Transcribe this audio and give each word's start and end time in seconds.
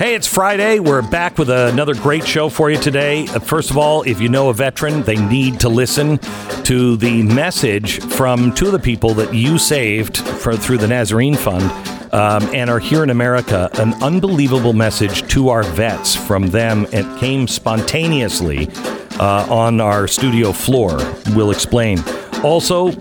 Hey, 0.00 0.14
it's 0.14 0.26
Friday. 0.26 0.78
We're 0.78 1.02
back 1.02 1.36
with 1.36 1.50
another 1.50 1.94
great 1.94 2.26
show 2.26 2.48
for 2.48 2.70
you 2.70 2.78
today. 2.78 3.26
Uh, 3.28 3.38
First 3.38 3.70
of 3.70 3.76
all, 3.76 4.00
if 4.04 4.18
you 4.18 4.30
know 4.30 4.48
a 4.48 4.54
veteran, 4.54 5.02
they 5.02 5.16
need 5.16 5.60
to 5.60 5.68
listen 5.68 6.16
to 6.64 6.96
the 6.96 7.22
message 7.22 8.00
from 8.04 8.54
two 8.54 8.64
of 8.64 8.72
the 8.72 8.78
people 8.78 9.12
that 9.12 9.34
you 9.34 9.58
saved 9.58 10.16
for, 10.16 10.56
through 10.56 10.78
the 10.78 10.88
Nazarene 10.88 11.36
Fund 11.36 11.64
um, 12.14 12.42
and 12.54 12.70
are 12.70 12.78
here 12.78 13.02
in 13.02 13.10
America. 13.10 13.68
An 13.74 13.92
unbelievable 14.02 14.72
message 14.72 15.28
to 15.34 15.50
our 15.50 15.64
vets 15.64 16.16
from 16.16 16.48
them. 16.48 16.86
It 16.92 17.20
came 17.20 17.46
spontaneously 17.46 18.70
uh, 19.18 19.46
on 19.50 19.82
our 19.82 20.08
studio 20.08 20.52
floor. 20.52 20.96
We'll 21.36 21.50
explain. 21.50 21.98
Also, 22.42 22.92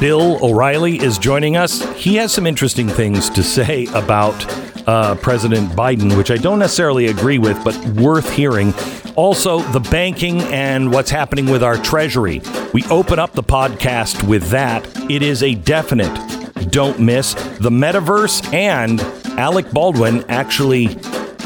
Bill 0.00 0.38
O'Reilly 0.44 1.00
is 1.00 1.16
joining 1.16 1.56
us. 1.56 1.82
He 1.94 2.16
has 2.16 2.30
some 2.30 2.46
interesting 2.46 2.88
things 2.88 3.30
to 3.30 3.42
say 3.42 3.86
about 3.94 4.44
uh, 4.86 5.14
President 5.16 5.70
Biden, 5.70 6.16
which 6.16 6.30
I 6.30 6.36
don't 6.36 6.58
necessarily 6.58 7.06
agree 7.06 7.38
with, 7.38 7.62
but 7.64 7.76
worth 7.86 8.30
hearing. 8.30 8.74
Also, 9.16 9.60
the 9.72 9.80
banking 9.80 10.40
and 10.42 10.90
what's 10.90 11.10
happening 11.10 11.50
with 11.50 11.62
our 11.62 11.76
Treasury. 11.76 12.40
We 12.72 12.84
open 12.84 13.18
up 13.18 13.32
the 13.32 13.42
podcast 13.42 14.26
with 14.26 14.48
that. 14.50 14.86
It 15.10 15.22
is 15.22 15.42
a 15.42 15.54
definite 15.54 16.32
don't 16.70 16.98
miss. 16.98 17.34
The 17.34 17.70
metaverse 17.70 18.52
and 18.52 19.00
Alec 19.38 19.70
Baldwin 19.72 20.24
actually 20.28 20.88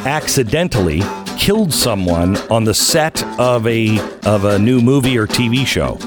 accidentally 0.07 1.03
killed 1.37 1.73
someone 1.73 2.37
on 2.51 2.65
the 2.65 2.75
set 2.75 3.23
of 3.39 3.67
a 3.67 3.99
of 4.25 4.45
a 4.45 4.59
new 4.59 4.81
movie 4.81 5.19
or 5.19 5.27
TV 5.27 5.67
show. 5.67 5.99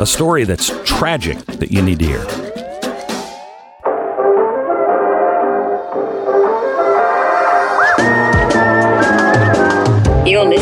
A 0.00 0.06
story 0.06 0.44
that's 0.44 0.70
tragic 0.84 1.38
that 1.46 1.72
you 1.72 1.82
need 1.82 1.98
to 2.00 2.06
hear. 2.06 2.45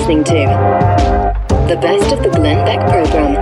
Listening 0.05 0.25
to 0.25 0.33
the 1.67 1.79
best 1.81 2.13
of 2.13 2.23
the 2.23 2.29
Glenn 2.29 2.63
Beck 2.67 2.81
program. 2.91 3.37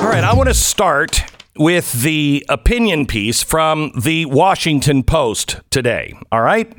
All 0.00 0.08
right, 0.10 0.24
I 0.24 0.34
want 0.34 0.48
to 0.48 0.54
start 0.54 1.22
with 1.56 2.02
the 2.02 2.44
opinion 2.48 3.06
piece 3.06 3.44
from 3.44 3.92
the 3.96 4.24
Washington 4.26 5.04
Post 5.04 5.60
today. 5.70 6.12
All 6.32 6.40
right? 6.40 6.76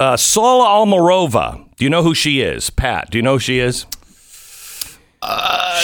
Uh, 0.00 0.16
Saule 0.16 0.66
Omarova. 0.66 1.64
Do 1.76 1.84
you 1.84 1.90
know 1.90 2.02
who 2.02 2.12
she 2.12 2.40
is? 2.40 2.70
Pat, 2.70 3.08
do 3.12 3.18
you 3.18 3.22
know 3.22 3.34
who 3.34 3.38
she 3.38 3.60
is? 3.60 3.86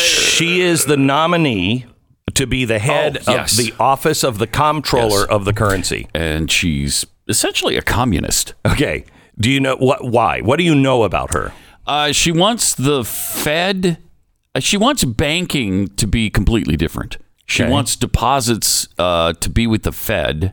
she 0.03 0.61
is 0.61 0.87
the 0.87 0.97
nominee 0.97 1.87
to 2.35 2.49
be 2.49 2.65
the 2.65 2.81
head 2.81 3.19
Oh, 3.29 3.33
yes. 3.33 3.57
of 3.57 3.65
the 3.65 3.75
Office 3.79 4.25
of 4.25 4.39
the 4.39 4.49
Comptroller 4.49 5.21
Yes. 5.21 5.29
of 5.31 5.45
the 5.45 5.53
Currency. 5.53 6.09
and 6.13 6.51
she's 6.51 7.07
essentially 7.29 7.77
a 7.77 7.83
communist. 7.83 8.55
Okay. 8.65 9.05
Do 9.39 9.51
you 9.51 9.61
know 9.61 9.77
what? 9.77 10.05
Why? 10.05 10.41
What 10.41 10.57
do 10.59 10.65
you 10.65 10.75
know 10.75 11.03
about 11.03 11.35
her? 11.35 11.53
Uh, 11.87 12.13
she 12.13 12.33
wants 12.33 12.75
the 12.75 13.05
Fed. 13.05 13.99
Uh, 14.55 14.61
she 14.61 14.77
wants 14.77 15.05
banking 15.05 15.89
to 15.97 16.07
be 16.07 16.31
completely 16.31 16.77
different. 16.77 17.19
She 17.47 17.63
Okay. 17.63 17.71
wants 17.73 17.95
deposits 17.97 18.89
uh, 18.99 19.35
to 19.35 19.51
be 19.51 19.67
with 19.67 19.83
the 19.85 19.93
Fed, 19.93 20.53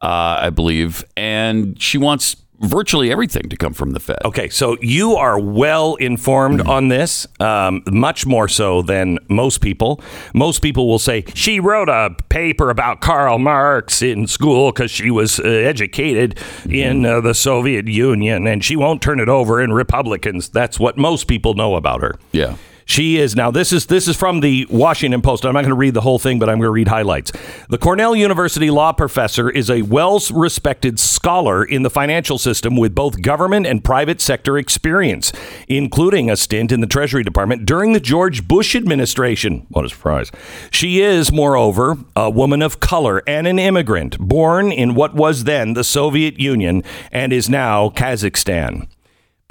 uh, 0.00 0.38
I 0.40 0.50
believe, 0.50 1.04
and 1.16 1.80
she 1.82 1.98
wants 1.98 2.36
virtually 2.62 3.10
everything 3.10 3.48
to 3.48 3.56
come 3.56 3.74
from 3.74 3.92
the 3.92 4.00
Fed. 4.00 4.18
Okay, 4.24 4.48
so 4.48 4.76
you 4.80 5.14
are 5.14 5.38
well 5.38 5.96
informed 5.96 6.60
on 6.62 6.88
this, 6.88 7.26
um, 7.40 7.82
much 7.90 8.24
more 8.24 8.48
so 8.48 8.82
than 8.82 9.18
most 9.28 9.60
people. 9.60 10.00
Most 10.34 10.62
people 10.62 10.88
will 10.88 10.98
say 10.98 11.24
she 11.34 11.60
wrote 11.60 11.88
a 11.88 12.16
paper 12.28 12.70
about 12.70 13.00
Karl 13.00 13.38
Marx 13.38 14.00
in 14.02 14.26
school 14.26 14.72
because 14.72 14.90
she 14.90 15.10
was 15.10 15.40
uh, 15.40 15.42
educated 15.42 16.38
in 16.68 17.04
uh, 17.04 17.20
the 17.20 17.34
Soviet 17.34 17.88
Union 17.88 18.46
and 18.46 18.64
she 18.64 18.76
won't 18.76 19.02
turn 19.02 19.20
it 19.20 19.28
over 19.28 19.60
in 19.60 19.72
Republicans. 19.72 20.48
That's 20.48 20.78
what 20.78 20.96
most 20.96 21.26
people 21.26 21.54
know 21.54 21.74
about 21.74 22.02
her. 22.02 22.14
Yeah. 22.30 22.56
She 22.84 23.16
is 23.16 23.36
now. 23.36 23.50
This 23.50 23.72
is 23.72 23.86
this 23.86 24.08
is 24.08 24.16
from 24.16 24.40
the 24.40 24.66
Washington 24.70 25.22
Post. 25.22 25.44
I'm 25.44 25.54
not 25.54 25.62
going 25.62 25.70
to 25.70 25.76
read 25.76 25.94
the 25.94 26.00
whole 26.00 26.18
thing, 26.18 26.38
but 26.38 26.48
I'm 26.48 26.58
going 26.58 26.68
to 26.68 26.72
read 26.72 26.88
highlights. 26.88 27.32
The 27.68 27.78
Cornell 27.78 28.14
University 28.14 28.70
law 28.70 28.92
professor 28.92 29.50
is 29.50 29.70
a 29.70 29.82
well-respected 29.82 30.98
scholar 30.98 31.64
in 31.64 31.82
the 31.82 31.90
financial 31.90 32.38
system 32.38 32.76
with 32.76 32.94
both 32.94 33.22
government 33.22 33.66
and 33.66 33.84
private 33.84 34.20
sector 34.20 34.58
experience, 34.58 35.32
including 35.68 36.30
a 36.30 36.36
stint 36.36 36.72
in 36.72 36.80
the 36.80 36.86
Treasury 36.86 37.22
Department 37.22 37.66
during 37.66 37.92
the 37.92 38.00
George 38.00 38.46
Bush 38.46 38.74
administration. 38.74 39.66
What 39.70 39.84
a 39.84 39.88
surprise! 39.88 40.30
She 40.70 41.00
is, 41.00 41.32
moreover, 41.32 41.96
a 42.16 42.30
woman 42.30 42.62
of 42.62 42.80
color 42.80 43.22
and 43.26 43.46
an 43.46 43.58
immigrant, 43.58 44.18
born 44.18 44.72
in 44.72 44.94
what 44.94 45.14
was 45.14 45.44
then 45.44 45.74
the 45.74 45.84
Soviet 45.84 46.38
Union 46.38 46.82
and 47.10 47.32
is 47.32 47.48
now 47.48 47.90
Kazakhstan. 47.90 48.88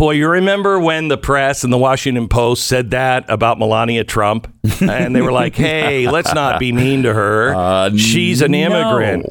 Boy, 0.02 0.14
you 0.14 0.28
remember 0.30 0.80
when 0.80 1.10
the 1.10 1.18
press 1.18 1.64
and 1.64 1.72
the 1.72 1.78
Washington 1.78 2.28
Post 2.28 2.66
said 2.66 2.90
that 2.90 3.26
about 3.28 3.60
Melania 3.60 4.04
Trump? 4.04 4.52
And 4.82 5.16
they 5.16 5.22
were 5.22 5.32
like, 5.32 5.54
hey, 5.56 6.10
let's 6.10 6.34
not 6.34 6.60
be 6.60 6.72
mean 6.72 7.04
to 7.04 7.14
her. 7.14 7.54
Uh, 7.54 7.96
She's 7.96 8.42
an 8.42 8.56
immigrant. 8.56 9.28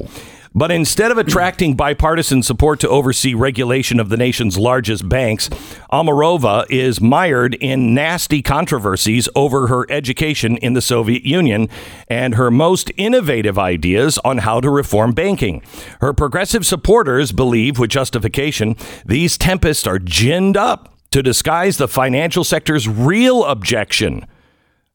But 0.53 0.69
instead 0.69 1.11
of 1.11 1.17
attracting 1.17 1.75
bipartisan 1.75 2.43
support 2.43 2.81
to 2.81 2.89
oversee 2.89 3.33
regulation 3.33 3.99
of 4.01 4.09
the 4.09 4.17
nation's 4.17 4.57
largest 4.57 5.07
banks, 5.07 5.47
Omarova 5.93 6.65
is 6.69 6.99
mired 6.99 7.55
in 7.55 7.93
nasty 7.93 8.41
controversies 8.41 9.29
over 9.33 9.67
her 9.67 9.89
education 9.89 10.57
in 10.57 10.73
the 10.73 10.81
Soviet 10.81 11.23
Union 11.23 11.69
and 12.09 12.35
her 12.35 12.51
most 12.51 12.91
innovative 12.97 13.57
ideas 13.57 14.19
on 14.25 14.39
how 14.39 14.59
to 14.59 14.69
reform 14.69 15.13
banking. 15.13 15.63
Her 16.01 16.11
progressive 16.13 16.65
supporters 16.65 17.31
believe, 17.31 17.79
with 17.79 17.91
justification, 17.91 18.75
these 19.05 19.37
tempests 19.37 19.87
are 19.87 19.99
ginned 19.99 20.57
up 20.57 20.93
to 21.11 21.23
disguise 21.23 21.77
the 21.77 21.87
financial 21.87 22.43
sector's 22.43 22.87
real 22.87 23.45
objection 23.45 24.25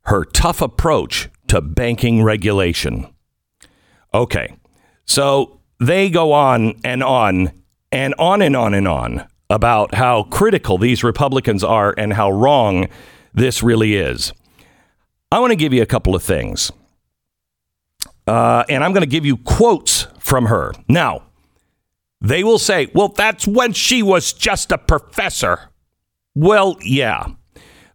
her 0.06 0.24
tough 0.24 0.62
approach 0.62 1.28
to 1.48 1.60
banking 1.60 2.22
regulation. 2.22 3.12
Okay. 4.14 4.54
So 5.06 5.60
they 5.80 6.10
go 6.10 6.32
on 6.32 6.74
and 6.84 7.02
on 7.02 7.52
and 7.92 8.14
on 8.18 8.42
and 8.42 8.56
on 8.56 8.74
and 8.74 8.88
on 8.88 9.26
about 9.48 9.94
how 9.94 10.24
critical 10.24 10.78
these 10.78 11.04
Republicans 11.04 11.62
are 11.62 11.94
and 11.96 12.12
how 12.12 12.30
wrong 12.30 12.88
this 13.32 13.62
really 13.62 13.94
is. 13.94 14.32
I 15.30 15.38
want 15.38 15.52
to 15.52 15.56
give 15.56 15.72
you 15.72 15.82
a 15.82 15.86
couple 15.86 16.14
of 16.14 16.22
things. 16.22 16.72
Uh, 18.26 18.64
and 18.68 18.82
I'm 18.82 18.92
going 18.92 19.02
to 19.02 19.08
give 19.08 19.24
you 19.24 19.36
quotes 19.36 20.08
from 20.18 20.46
her. 20.46 20.72
Now, 20.88 21.22
they 22.20 22.42
will 22.42 22.58
say, 22.58 22.88
well, 22.92 23.08
that's 23.08 23.46
when 23.46 23.72
she 23.72 24.02
was 24.02 24.32
just 24.32 24.72
a 24.72 24.78
professor. 24.78 25.70
Well, 26.34 26.76
yeah. 26.82 27.26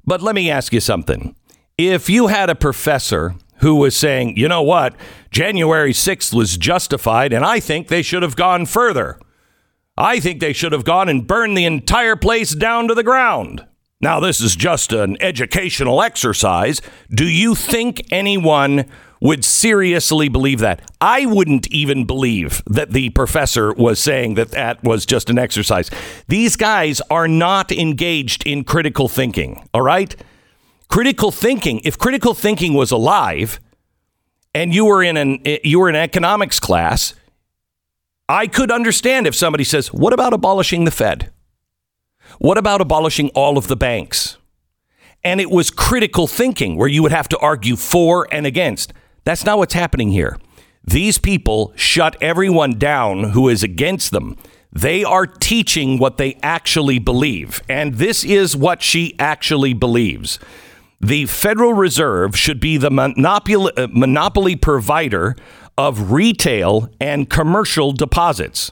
But 0.05 0.21
let 0.21 0.35
me 0.35 0.49
ask 0.49 0.71
you 0.71 0.79
something. 0.79 1.35
If 1.77 2.09
you 2.09 2.27
had 2.27 2.49
a 2.49 2.55
professor 2.55 3.35
who 3.61 3.75
was 3.75 3.95
saying, 3.95 4.37
you 4.37 4.47
know 4.47 4.61
what, 4.61 4.95
January 5.31 5.93
6th 5.93 6.33
was 6.33 6.57
justified, 6.57 7.31
and 7.31 7.45
I 7.45 7.59
think 7.59 7.87
they 7.87 8.01
should 8.01 8.23
have 8.23 8.35
gone 8.35 8.65
further. 8.65 9.19
I 9.97 10.19
think 10.19 10.39
they 10.39 10.53
should 10.53 10.71
have 10.71 10.83
gone 10.83 11.09
and 11.09 11.27
burned 11.27 11.57
the 11.57 11.65
entire 11.65 12.15
place 12.15 12.53
down 12.53 12.87
to 12.87 12.95
the 12.95 13.03
ground. 13.03 13.65
Now, 14.01 14.19
this 14.19 14.41
is 14.41 14.55
just 14.55 14.93
an 14.93 15.15
educational 15.21 16.01
exercise. 16.01 16.81
Do 17.13 17.25
you 17.25 17.53
think 17.53 18.07
anyone 18.11 18.85
would 19.21 19.45
seriously 19.45 20.27
believe 20.27 20.59
that? 20.59 20.81
I 20.99 21.27
wouldn't 21.27 21.67
even 21.67 22.05
believe 22.05 22.63
that 22.65 22.91
the 22.91 23.11
professor 23.11 23.71
was 23.73 23.99
saying 23.99 24.33
that 24.35 24.51
that 24.51 24.83
was 24.83 25.05
just 25.05 25.29
an 25.29 25.37
exercise. 25.37 25.91
These 26.27 26.55
guys 26.55 26.99
are 27.11 27.27
not 27.27 27.71
engaged 27.71 28.47
in 28.47 28.63
critical 28.63 29.07
thinking, 29.07 29.69
all 29.71 29.83
right? 29.83 30.15
Critical 30.91 31.31
thinking, 31.31 31.79
if 31.85 31.97
critical 31.97 32.33
thinking 32.33 32.73
was 32.73 32.91
alive 32.91 33.61
and 34.53 34.75
you 34.75 34.83
were 34.83 35.01
in 35.01 35.15
an 35.15 35.39
you 35.63 35.79
were 35.79 35.89
in 35.89 35.95
economics 35.95 36.59
class, 36.59 37.13
I 38.27 38.47
could 38.47 38.71
understand 38.71 39.25
if 39.25 39.33
somebody 39.33 39.63
says, 39.63 39.93
"What 39.93 40.11
about 40.11 40.33
abolishing 40.33 40.83
the 40.83 40.91
Fed?" 40.91 41.31
What 42.39 42.57
about 42.57 42.81
abolishing 42.81 43.29
all 43.29 43.57
of 43.57 43.67
the 43.67 43.75
banks? 43.75 44.37
And 45.23 45.39
it 45.39 45.49
was 45.49 45.69
critical 45.69 46.27
thinking 46.27 46.75
where 46.75 46.87
you 46.87 47.03
would 47.03 47.11
have 47.11 47.29
to 47.29 47.37
argue 47.39 47.75
for 47.75 48.27
and 48.31 48.45
against. 48.45 48.93
That's 49.23 49.45
not 49.45 49.59
what's 49.59 49.73
happening 49.73 50.11
here. 50.11 50.37
These 50.83 51.19
people 51.19 51.71
shut 51.75 52.17
everyone 52.19 52.79
down 52.79 53.31
who 53.31 53.47
is 53.47 53.63
against 53.63 54.11
them. 54.11 54.35
They 54.73 55.03
are 55.03 55.27
teaching 55.27 55.99
what 55.99 56.17
they 56.17 56.37
actually 56.41 56.99
believe. 56.99 57.61
And 57.69 57.95
this 57.95 58.23
is 58.23 58.57
what 58.57 58.81
she 58.81 59.13
actually 59.19 59.73
believes. 59.73 60.39
The 61.01 61.25
Federal 61.25 61.73
Reserve 61.73 62.37
should 62.37 62.59
be 62.59 62.77
the 62.77 62.91
monopoly, 62.91 63.71
uh, 63.75 63.87
monopoly 63.91 64.55
provider 64.55 65.35
of 65.75 66.11
retail 66.11 66.89
and 66.99 67.27
commercial 67.27 67.91
deposits. 67.91 68.71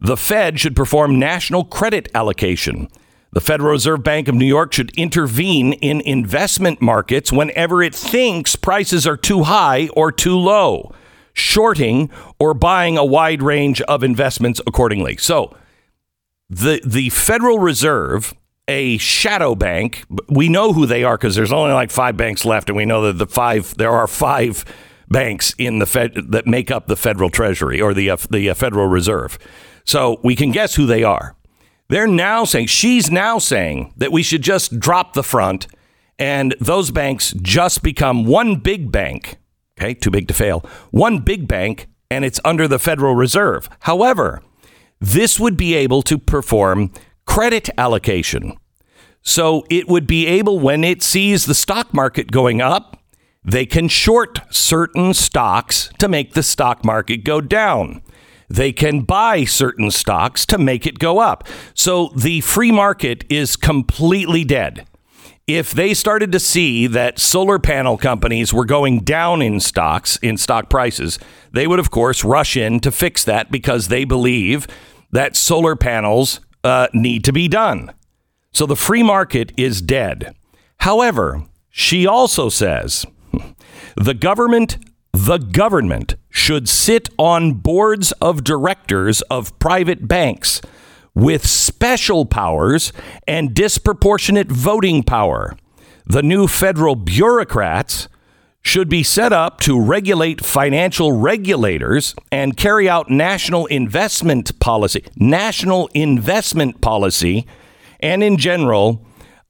The 0.00 0.16
Fed 0.16 0.58
should 0.58 0.74
perform 0.74 1.18
national 1.18 1.64
credit 1.64 2.08
allocation. 2.14 2.88
The 3.32 3.42
Federal 3.42 3.72
Reserve 3.72 4.02
Bank 4.02 4.28
of 4.28 4.34
New 4.34 4.46
York 4.46 4.72
should 4.72 4.96
intervene 4.96 5.74
in 5.74 6.00
investment 6.00 6.80
markets 6.80 7.30
whenever 7.30 7.82
it 7.82 7.94
thinks 7.94 8.56
prices 8.56 9.06
are 9.06 9.18
too 9.18 9.42
high 9.42 9.88
or 9.88 10.10
too 10.10 10.36
low, 10.36 10.94
shorting 11.34 12.10
or 12.38 12.54
buying 12.54 12.96
a 12.96 13.04
wide 13.04 13.42
range 13.42 13.82
of 13.82 14.02
investments 14.02 14.62
accordingly. 14.66 15.18
So, 15.18 15.54
the 16.48 16.80
the 16.82 17.10
Federal 17.10 17.58
Reserve, 17.58 18.32
a 18.68 18.98
shadow 18.98 19.54
bank, 19.54 20.04
we 20.28 20.48
know 20.48 20.72
who 20.72 20.86
they 20.86 21.02
are 21.02 21.16
because 21.16 21.34
there's 21.34 21.52
only 21.52 21.72
like 21.72 21.90
five 21.90 22.16
banks 22.16 22.44
left, 22.44 22.68
and 22.68 22.76
we 22.76 22.84
know 22.84 23.02
that 23.02 23.14
the 23.14 23.26
five 23.26 23.74
there 23.76 23.92
are 23.92 24.06
five 24.06 24.64
banks 25.08 25.54
in 25.58 25.78
the 25.78 25.86
Fed 25.86 26.12
that 26.28 26.46
make 26.46 26.70
up 26.70 26.86
the 26.86 26.96
Federal 26.96 27.30
Treasury 27.30 27.80
or 27.80 27.94
the 27.94 28.10
uh, 28.10 28.16
the 28.30 28.50
uh, 28.50 28.54
Federal 28.54 28.86
Reserve. 28.86 29.38
So 29.84 30.20
we 30.22 30.36
can 30.36 30.52
guess 30.52 30.74
who 30.74 30.84
they 30.84 31.02
are. 31.02 31.34
They're 31.88 32.06
now 32.06 32.44
saying, 32.44 32.66
she's 32.66 33.10
now 33.10 33.38
saying 33.38 33.94
that 33.96 34.12
we 34.12 34.22
should 34.22 34.42
just 34.42 34.78
drop 34.78 35.14
the 35.14 35.22
front 35.22 35.66
and 36.18 36.54
those 36.60 36.90
banks 36.90 37.32
just 37.40 37.82
become 37.82 38.26
one 38.26 38.56
big 38.56 38.92
bank. 38.92 39.38
Okay, 39.80 39.94
too 39.94 40.10
big 40.10 40.28
to 40.28 40.34
fail. 40.34 40.60
One 40.90 41.20
big 41.20 41.48
bank 41.48 41.88
and 42.10 42.24
it's 42.24 42.40
under 42.44 42.68
the 42.68 42.78
Federal 42.78 43.14
Reserve. 43.14 43.70
However, 43.80 44.42
this 45.00 45.40
would 45.40 45.56
be 45.56 45.74
able 45.74 46.02
to 46.02 46.18
perform 46.18 46.92
credit 47.28 47.70
allocation. 47.78 48.56
So 49.22 49.64
it 49.70 49.86
would 49.86 50.06
be 50.06 50.26
able, 50.26 50.58
when 50.58 50.82
it 50.82 51.02
sees 51.02 51.44
the 51.44 51.54
stock 51.54 51.94
market 51.94 52.32
going 52.32 52.60
up, 52.60 53.00
they 53.44 53.66
can 53.66 53.86
short 53.88 54.40
certain 54.50 55.14
stocks 55.14 55.90
to 55.98 56.08
make 56.08 56.32
the 56.32 56.42
stock 56.42 56.84
market 56.84 57.24
go 57.24 57.40
down 57.40 58.02
they 58.50 58.72
can 58.72 59.02
buy 59.02 59.44
certain 59.44 59.90
stocks 59.90 60.46
to 60.46 60.58
make 60.58 60.86
it 60.86 60.98
go 60.98 61.18
up. 61.18 61.46
So 61.74 62.10
the 62.16 62.40
free 62.40 62.72
market 62.72 63.24
is 63.28 63.56
completely 63.56 64.44
dead. 64.44 64.86
If 65.46 65.72
they 65.72 65.94
started 65.94 66.32
to 66.32 66.40
see 66.40 66.86
that 66.86 67.18
solar 67.18 67.58
panel 67.58 67.96
companies 67.96 68.52
were 68.52 68.64
going 68.64 69.00
down 69.00 69.40
in 69.40 69.60
stocks, 69.60 70.16
in 70.18 70.36
stock 70.36 70.68
prices, 70.68 71.18
they 71.52 71.66
would, 71.66 71.78
of 71.78 71.90
course, 71.90 72.24
rush 72.24 72.56
in 72.56 72.80
to 72.80 72.92
fix 72.92 73.24
that 73.24 73.50
because 73.50 73.88
they 73.88 74.04
believe 74.04 74.66
that 75.10 75.36
solar 75.36 75.74
panels 75.74 76.40
uh, 76.64 76.88
need 76.92 77.24
to 77.24 77.32
be 77.32 77.48
done. 77.48 77.92
So 78.52 78.66
the 78.66 78.76
free 78.76 79.02
market 79.02 79.52
is 79.56 79.82
dead. 79.82 80.34
However, 80.78 81.44
she 81.70 82.06
also 82.06 82.48
says 82.48 83.06
the 83.96 84.14
government 84.14 84.78
the 85.12 85.38
government 85.38 86.14
should 86.30 86.68
sit 86.68 87.08
on 87.18 87.54
boards 87.54 88.12
of 88.20 88.44
directors 88.44 89.20
of 89.22 89.58
private 89.58 90.06
banks 90.06 90.60
with 91.14 91.44
special 91.44 92.24
powers 92.24 92.92
and 93.26 93.52
disproportionate 93.52 94.46
voting 94.46 95.02
power. 95.02 95.56
The 96.06 96.22
new 96.22 96.46
federal 96.46 96.94
bureaucrats 96.94 98.08
should 98.68 98.88
be 98.90 99.02
set 99.02 99.32
up 99.32 99.60
to 99.60 99.80
regulate 99.80 100.44
financial 100.44 101.10
regulators 101.12 102.14
and 102.30 102.54
carry 102.54 102.86
out 102.86 103.08
national 103.08 103.64
investment 103.66 104.58
policy, 104.60 105.02
national 105.16 105.88
investment 105.94 106.78
policy, 106.82 107.46
and 108.00 108.22
in 108.22 108.36
general, 108.36 109.02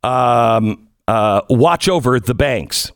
um, 0.04 0.88
uh, 1.08 1.40
watch 1.50 1.88
over 1.88 2.20
the 2.20 2.34
banks 2.34 2.92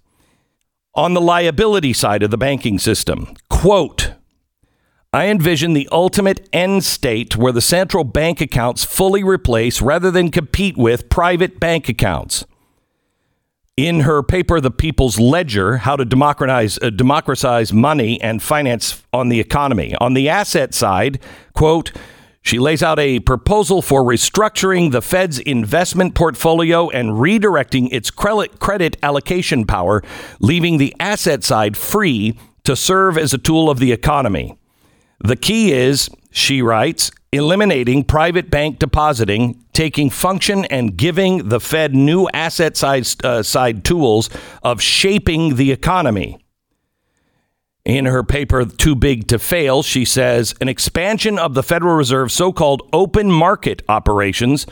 on 0.95 1.13
the 1.13 1.21
liability 1.21 1.93
side 1.93 2.23
of 2.23 2.31
the 2.31 2.39
banking 2.39 2.79
system. 2.79 3.35
Quote, 3.51 4.13
I 5.13 5.27
envision 5.27 5.73
the 5.73 5.89
ultimate 5.91 6.49
end 6.53 6.85
state 6.85 7.37
where 7.37 7.53
the 7.53 7.61
central 7.61 8.05
bank 8.05 8.41
accounts 8.41 8.85
fully 8.85 9.25
replace 9.25 9.83
rather 9.83 10.13
than 10.13 10.31
compete 10.31 10.77
with 10.77 11.09
private 11.09 11.59
bank 11.59 11.89
accounts. 11.89 12.47
In 13.79 14.01
her 14.01 14.23
paper, 14.23 14.61
The 14.61 14.71
People's 14.71 15.19
Ledger 15.19 15.79
How 15.79 15.97
to 15.97 16.05
Democratize, 16.05 16.79
uh, 16.83 16.91
Democratize 16.91 17.73
Money 17.73 18.21
and 18.21 18.43
Finance 18.43 19.03
on 19.15 19.31
the 19.31 19.41
Economy. 19.41 19.95
On 19.99 20.13
the 20.13 20.29
asset 20.29 20.75
side, 20.75 21.19
quote, 21.55 21.91
she 22.43 22.59
lays 22.59 22.83
out 22.83 22.99
a 22.99 23.21
proposal 23.21 23.81
for 23.81 24.03
restructuring 24.03 24.93
the 24.93 25.01
Fed's 25.01 25.39
investment 25.39 26.15
portfolio 26.15 26.91
and 26.91 27.13
redirecting 27.13 27.89
its 27.93 28.11
credit 28.11 28.99
allocation 29.03 29.65
power, 29.65 30.03
leaving 30.39 30.77
the 30.77 30.95
asset 31.01 31.43
side 31.43 31.75
free 31.75 32.39
to 32.65 32.77
serve 32.77 33.17
as 33.17 33.33
a 33.33 33.39
tool 33.39 33.71
of 33.71 33.79
the 33.79 33.93
economy. 33.93 34.59
The 35.21 35.37
key 35.37 35.73
is, 35.73 36.11
she 36.31 36.61
writes, 36.61 37.11
eliminating 37.33 38.05
private 38.05 38.51
bank 38.51 38.79
depositing, 38.79 39.65
taking 39.73 40.11
function 40.11 40.67
and 40.67 40.97
giving 40.97 41.49
the 41.49 41.59
Fed 41.61 41.95
new 41.95 42.29
asset 42.35 42.77
side, 42.77 43.07
uh, 43.25 43.43
side 43.43 43.85
tools 43.85 44.29
of 44.63 44.83
shaping 44.83 45.57
the 45.57 45.73
economy. 45.73 46.39
In 47.85 48.05
her 48.05 48.23
paper, 48.23 48.65
Too 48.65 48.95
Big 48.95 49.27
to 49.29 49.39
Fail, 49.39 49.83
she 49.83 50.05
says 50.05 50.55
an 50.61 50.69
expansion 50.69 51.39
of 51.39 51.55
the 51.55 51.65
Federal 51.65 51.97
Reserve's 51.97 52.35
so 52.35 52.53
called 52.53 52.89
open 52.93 53.31
market 53.31 53.83
operations 53.89 54.67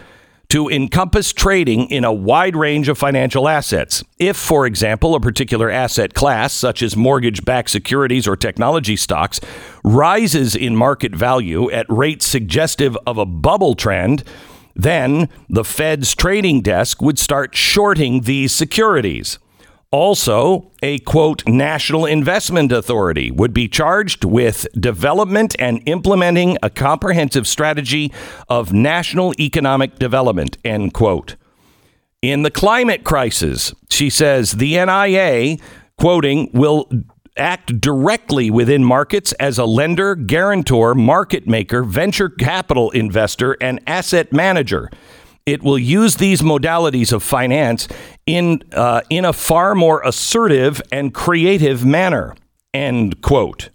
to 0.51 0.69
encompass 0.69 1.33
trading 1.33 1.89
in 1.91 2.05
a 2.05 2.13
wide 2.13 2.57
range 2.57 2.89
of 2.89 2.99
financial 2.99 3.49
assets. 3.49 4.05
If, 4.19 4.37
for 4.37 4.67
example, 4.67 5.15
a 5.15 5.21
particular 5.21 5.71
asset 5.71 6.13
class, 6.13 6.53
such 6.53 6.83
as 6.83 6.97
mortgage 6.97 7.45
backed 7.45 7.71
securities 7.71 8.27
or 8.27 8.37
technology 8.37 8.97
stocks, 8.97 9.41
rises 9.85 10.57
in 10.57 10.77
market 10.77 11.15
value 11.15 11.71
at 11.71 11.87
rates 11.89 12.27
suggestive 12.27 12.99
of 13.07 13.17
a 13.17 13.25
bubble 13.25 13.75
trend, 13.75 14.25
then 14.75 15.29
the 15.49 15.65
Fed's 15.65 16.15
trading 16.15 16.63
desk 16.63 17.01
would 17.01 17.19
start 17.19 17.55
shorting 17.55 18.23
these 18.23 18.53
securities. 18.53 19.39
Also, 19.93 20.71
a 20.85 21.01
quote, 21.01 21.43
national 21.49 22.07
investment 22.07 22.71
authority 22.71 23.29
would 23.33 23.53
be 23.53 23.67
charged 23.67 24.25
with 24.25 24.69
development 24.79 25.57
and 25.59 25.83
implementing 25.85 26.57
a 26.63 26.71
comprehensive 26.71 27.45
strategy 27.45 28.13
of 28.49 28.73
national 28.73 29.35
economic 29.41 29.99
development, 29.99 30.59
end 30.65 30.95
quote. 30.95 31.35
In 32.23 32.45
the 32.45 32.53
climate 32.53 33.03
crisis, 33.03 33.75
she 33.89 34.11
says 34.11 34.53
the 34.53 34.77
NIA, 34.77 35.57
quoting, 35.99 36.51
will 36.53 36.89
act 37.37 37.81
directly 37.81 38.49
within 38.49 38.85
markets 38.85 39.33
as 39.41 39.59
a 39.59 39.65
lender, 39.65 40.15
guarantor, 40.15 40.95
market 40.95 41.49
maker, 41.49 41.83
venture 41.83 42.29
capital 42.29 42.91
investor, 42.91 43.57
and 43.61 43.81
asset 43.89 44.33
manager 44.33 44.89
it 45.47 45.63
will 45.63 45.79
use 45.79 46.17
these 46.17 46.43
modalities 46.43 47.13
of 47.13 47.23
finance 47.23 47.89
in 48.37 48.63
uh, 48.73 49.03
in 49.11 49.25
a 49.25 49.33
far 49.33 49.75
more 49.75 50.03
assertive 50.03 50.81
and 50.91 51.15
creative 51.15 51.85
manner. 51.85 52.35
End 52.73 53.21
quote. 53.23 53.71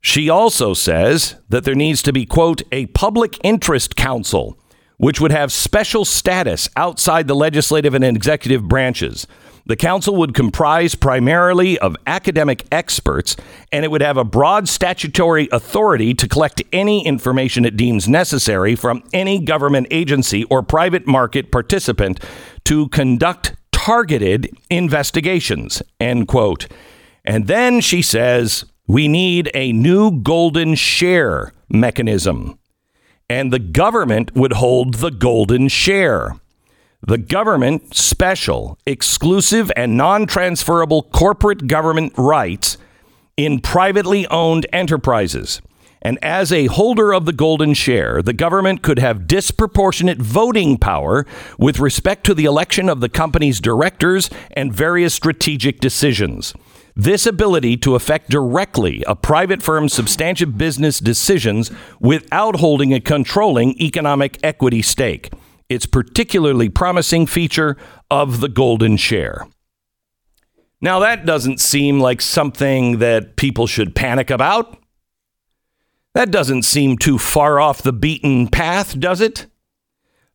She 0.00 0.30
also 0.30 0.72
says 0.72 1.36
that 1.48 1.64
there 1.64 1.74
needs 1.74 2.02
to 2.02 2.12
be, 2.12 2.24
quote, 2.24 2.62
a 2.72 2.86
public 2.86 3.38
interest 3.44 3.96
council, 3.96 4.58
which 4.96 5.20
would 5.20 5.32
have 5.32 5.52
special 5.52 6.06
status 6.06 6.70
outside 6.74 7.28
the 7.28 7.34
legislative 7.34 7.94
and 7.94 8.04
executive 8.04 8.66
branches 8.66 9.26
the 9.70 9.76
council 9.76 10.16
would 10.16 10.34
comprise 10.34 10.96
primarily 10.96 11.78
of 11.78 11.96
academic 12.04 12.66
experts, 12.72 13.36
and 13.70 13.84
it 13.84 13.90
would 13.90 14.02
have 14.02 14.16
a 14.16 14.24
broad 14.24 14.68
statutory 14.68 15.48
authority 15.52 16.12
to 16.14 16.26
collect 16.26 16.60
any 16.72 17.06
information 17.06 17.64
it 17.64 17.76
deems 17.76 18.08
necessary 18.08 18.74
from 18.74 19.02
any 19.12 19.38
government 19.38 19.86
agency 19.92 20.42
or 20.44 20.62
private 20.64 21.06
market 21.06 21.52
participant 21.52 22.18
to 22.64 22.88
conduct 22.88 23.54
targeted 23.70 24.50
investigations. 24.70 25.82
End 26.00 26.26
quote. 26.26 26.66
And 27.24 27.46
then 27.46 27.80
she 27.80 28.02
says, 28.02 28.64
we 28.88 29.06
need 29.06 29.52
a 29.54 29.70
new 29.70 30.20
golden 30.20 30.74
share 30.74 31.52
mechanism. 31.68 32.58
And 33.28 33.52
the 33.52 33.60
government 33.60 34.34
would 34.34 34.54
hold 34.54 34.94
the 34.94 35.12
golden 35.12 35.68
share. 35.68 36.39
The 37.02 37.18
government 37.18 37.96
special, 37.96 38.78
exclusive, 38.84 39.72
and 39.74 39.96
non 39.96 40.26
transferable 40.26 41.04
corporate 41.04 41.66
government 41.66 42.12
rights 42.18 42.76
in 43.38 43.60
privately 43.60 44.26
owned 44.26 44.66
enterprises. 44.72 45.62
And 46.02 46.18
as 46.22 46.52
a 46.52 46.66
holder 46.66 47.12
of 47.12 47.24
the 47.24 47.32
golden 47.32 47.74
share, 47.74 48.22
the 48.22 48.32
government 48.32 48.82
could 48.82 48.98
have 48.98 49.26
disproportionate 49.26 50.18
voting 50.18 50.78
power 50.78 51.26
with 51.58 51.78
respect 51.78 52.24
to 52.24 52.34
the 52.34 52.46
election 52.46 52.88
of 52.88 53.00
the 53.00 53.08
company's 53.08 53.60
directors 53.60 54.30
and 54.52 54.72
various 54.72 55.14
strategic 55.14 55.80
decisions. 55.80 56.54
This 56.96 57.26
ability 57.26 57.76
to 57.78 57.94
affect 57.94 58.30
directly 58.30 59.02
a 59.06 59.14
private 59.14 59.62
firm's 59.62 59.92
substantive 59.92 60.58
business 60.58 60.98
decisions 60.98 61.70
without 61.98 62.56
holding 62.56 62.92
a 62.92 63.00
controlling 63.00 63.80
economic 63.80 64.38
equity 64.42 64.82
stake. 64.82 65.30
It's 65.70 65.86
particularly 65.86 66.68
promising 66.68 67.26
feature 67.26 67.76
of 68.10 68.40
the 68.40 68.48
golden 68.48 68.96
share. 68.96 69.46
Now 70.80 70.98
that 70.98 71.24
doesn't 71.24 71.60
seem 71.60 72.00
like 72.00 72.20
something 72.20 72.98
that 72.98 73.36
people 73.36 73.68
should 73.68 73.94
panic 73.94 74.30
about. 74.30 74.76
That 76.12 76.32
doesn't 76.32 76.64
seem 76.64 76.98
too 76.98 77.18
far 77.18 77.60
off 77.60 77.82
the 77.82 77.92
beaten 77.92 78.48
path, 78.48 78.98
does 78.98 79.20
it? 79.20 79.46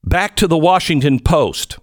Back 0.05 0.37
to 0.37 0.47
the 0.47 0.57
Washington 0.57 1.19
Post. 1.19 1.79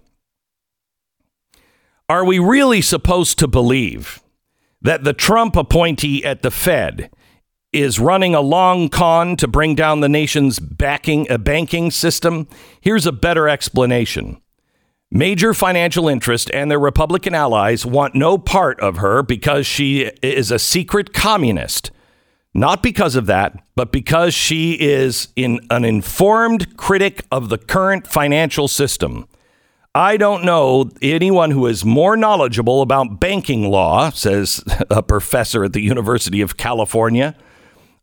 Are 2.09 2.25
we 2.25 2.39
really 2.39 2.81
supposed 2.81 3.37
to 3.37 3.47
believe 3.47 4.19
that 4.81 5.03
the 5.03 5.13
Trump 5.13 5.55
appointee 5.55 6.25
at 6.25 6.41
the 6.41 6.51
Fed 6.51 7.11
is 7.73 7.99
running 7.99 8.35
a 8.35 8.41
long 8.41 8.89
con 8.89 9.35
to 9.37 9.47
bring 9.47 9.75
down 9.75 9.99
the 9.99 10.09
nation's 10.09 10.59
backing 10.59 11.29
a 11.29 11.37
banking 11.37 11.91
system? 11.91 12.47
Here's 12.79 13.05
a 13.05 13.11
better 13.11 13.49
explanation. 13.49 14.41
Major 15.11 15.53
financial 15.53 16.07
interest 16.07 16.49
and 16.53 16.71
their 16.71 16.79
Republican 16.79 17.35
allies 17.35 17.85
want 17.85 18.15
no 18.15 18.37
part 18.37 18.79
of 18.79 18.97
her 18.97 19.21
because 19.21 19.67
she 19.67 20.11
is 20.21 20.49
a 20.49 20.57
secret 20.57 21.13
communist. 21.13 21.91
Not 22.55 22.81
because 22.83 23.15
of 23.15 23.25
that, 23.27 23.63
but 23.75 23.91
because 23.91 24.33
she 24.33 24.73
is 24.73 25.29
in 25.35 25.59
an 25.69 25.85
informed 25.85 26.77
critic 26.77 27.25
of 27.31 27.49
the 27.49 27.57
current 27.57 28.07
financial 28.07 28.67
system. 28.67 29.27
I 29.95 30.17
don't 30.17 30.43
know 30.43 30.89
anyone 31.03 31.51
who 31.51 31.67
is 31.67 31.85
more 31.85 32.17
knowledgeable 32.17 32.81
about 32.81 33.19
banking 33.19 33.69
law, 33.69 34.09
says 34.09 34.63
a 34.89 35.03
professor 35.03 35.63
at 35.63 35.73
the 35.73 35.81
University 35.81 36.41
of 36.41 36.57
California. 36.57 37.35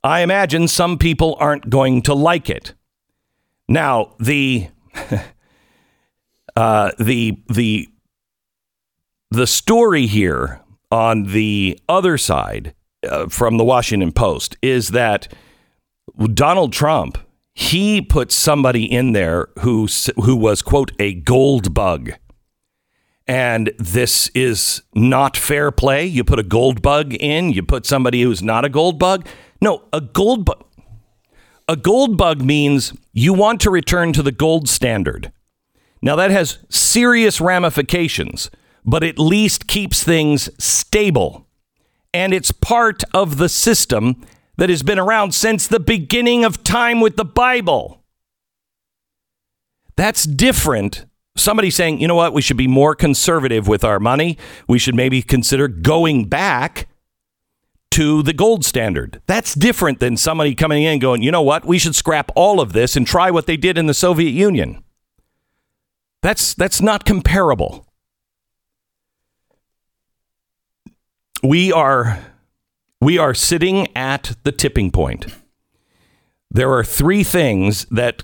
I 0.03 0.21
imagine 0.21 0.69
some 0.69 0.99
people 0.99 1.37
aren't 1.39 1.69
going 1.69 2.03
to 2.03 2.15
like 2.15 2.49
it. 2.49 2.75
Now, 3.69 4.15
the 4.19 4.69
uh, 6.57 6.93
the 6.99 7.43
the 7.49 7.89
the 9.31 9.47
story 9.47 10.07
here 10.07 10.61
on 10.91 11.25
the 11.25 11.79
other 11.89 12.19
side 12.19 12.75
uh, 13.09 13.29
from 13.29 13.59
the 13.59 13.65
Washington 13.65 14.13
Post 14.13 14.57
is 14.63 14.89
that 14.89 15.33
Donald 16.35 16.73
Trump 16.73 17.19
he 17.55 18.01
put 18.01 18.33
somebody 18.33 18.91
in 18.91 19.13
there 19.13 19.49
who 19.61 19.87
who 20.25 20.35
was 20.35 20.63
quote 20.63 20.93
a 20.99 21.15
gold 21.15 21.75
bug. 21.75 22.13
And 23.27 23.73
this 23.79 24.29
is 24.29 24.83
not 24.95 25.37
fair 25.37 25.71
play. 25.71 26.05
You 26.05 26.25
put 26.25 26.41
a 26.41 26.43
gold 26.43 26.83
bug 26.83 27.15
in, 27.15 27.53
you 27.53 27.63
put 27.63 27.87
somebody 27.87 28.23
who's 28.23 28.43
not 28.43 28.65
a 28.65 28.69
gold 28.69 28.99
bug. 28.99 29.27
No, 29.61 29.85
a 29.93 30.01
gold 30.01 30.45
bug 30.45 30.65
a 31.71 31.77
gold 31.77 32.17
bug 32.17 32.43
means 32.43 32.93
you 33.13 33.33
want 33.33 33.61
to 33.61 33.71
return 33.71 34.13
to 34.15 34.25
the 34.25 34.33
gold 34.33 34.69
standard. 34.69 35.31
Now 36.03 36.17
that 36.17 36.33
has 36.33 36.59
serious 36.69 37.41
ramifications, 37.41 38.51
but 38.85 39.05
at 39.05 39.21
least 39.21 39.69
keeps 39.69 40.03
things 40.03 40.51
stable. 40.59 41.47
And 42.13 42.35
it's 42.35 42.51
part 42.51 43.05
of 43.15 43.37
the 43.37 43.49
system 43.49 44.27
that 44.57 44.69
has 44.69 44.83
been 44.83 44.99
around 44.99 45.33
since 45.33 45.69
the 45.69 45.79
beginning 45.79 46.45
of 46.45 46.65
time 46.65 47.01
with 47.01 47.15
the 47.15 47.25
Bible. 47.25 48.03
That's 49.95 50.25
different. 50.25 51.07
Somebody 51.37 51.71
saying, 51.71 52.01
you 52.01 52.09
know 52.09 52.17
what, 52.17 52.33
we 52.33 52.43
should 52.43 52.57
be 52.57 52.67
more 52.67 52.97
conservative 52.97 53.69
with 53.69 53.85
our 53.85 54.01
money. 54.01 54.39
We 54.67 54.81
should 54.81 54.97
maybe 54.97 55.23
consider 55.23 55.69
going 55.69 56.25
back 56.25 56.89
to 57.93 58.23
the 58.23 58.33
gold 58.33 58.65
standard. 58.65 59.21
That's 59.27 59.55
different 59.55 59.99
than 59.99 60.17
somebody 60.17 60.55
coming 60.55 60.85
in 60.85 60.99
going, 60.99 61.23
you 61.23 61.31
know 61.31 61.43
what, 61.43 61.65
we 61.65 61.79
should 61.79 61.95
scrap 61.95 62.31
all 62.37 62.61
of 62.61 62.73
this 62.73 62.97
and 62.97 63.07
try 63.07 63.31
what 63.31 63.47
they 63.47 63.57
did 63.57 63.77
in 63.77 63.87
the 63.87 63.95
Soviet 63.95 64.31
Union. 64.31 64.83
That's 66.23 66.55
that's 66.55 66.81
not 66.81 67.05
comparable. 67.05 67.87
We 71.43 71.73
are 71.73 72.19
we 73.01 73.17
are 73.17 73.33
sitting 73.33 73.89
at 73.97 74.37
the 74.45 74.53
tipping 74.53 74.91
point. 74.91 75.27
There 76.51 76.73
are 76.73 76.85
three 76.85 77.25
things 77.25 77.87
that 77.87 78.23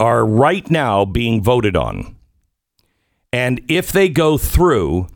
are 0.00 0.24
right 0.24 0.70
now 0.70 1.04
being 1.04 1.42
voted 1.42 1.76
on. 1.76 2.16
And 3.32 3.60
if 3.68 3.92
they 3.92 4.08
go 4.08 4.38
through, 4.38 5.08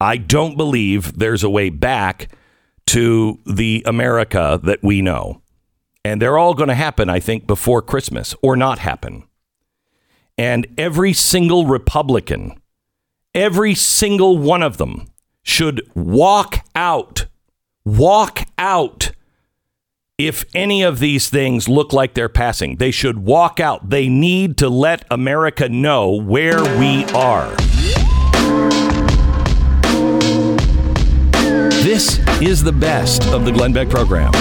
I 0.00 0.16
don't 0.16 0.56
believe 0.56 1.18
there's 1.18 1.44
a 1.44 1.50
way 1.50 1.70
back 1.70 2.28
to 2.86 3.40
the 3.46 3.82
America 3.86 4.60
that 4.62 4.82
we 4.82 5.02
know. 5.02 5.42
And 6.04 6.20
they're 6.20 6.38
all 6.38 6.54
going 6.54 6.68
to 6.68 6.74
happen, 6.74 7.08
I 7.08 7.20
think, 7.20 7.46
before 7.46 7.80
Christmas 7.80 8.34
or 8.42 8.56
not 8.56 8.78
happen. 8.78 9.24
And 10.36 10.66
every 10.76 11.12
single 11.12 11.66
Republican, 11.66 12.60
every 13.34 13.74
single 13.74 14.36
one 14.36 14.62
of 14.62 14.76
them 14.76 15.06
should 15.42 15.80
walk 15.94 16.64
out 16.74 17.26
walk 17.84 18.44
out 18.56 19.10
if 20.16 20.44
any 20.54 20.82
of 20.82 21.00
these 21.00 21.28
things 21.28 21.68
look 21.68 21.92
like 21.92 22.14
they're 22.14 22.28
passing. 22.28 22.76
They 22.76 22.90
should 22.90 23.18
walk 23.18 23.60
out. 23.60 23.90
They 23.90 24.08
need 24.08 24.56
to 24.58 24.68
let 24.68 25.04
America 25.10 25.68
know 25.68 26.10
where 26.10 26.62
we 26.78 27.04
are. 27.06 27.54
This 31.84 32.18
is 32.40 32.64
the 32.64 32.72
best 32.72 33.26
of 33.26 33.44
the 33.44 33.52
Glenn 33.52 33.74
Beck 33.74 33.90
program. 33.90 34.32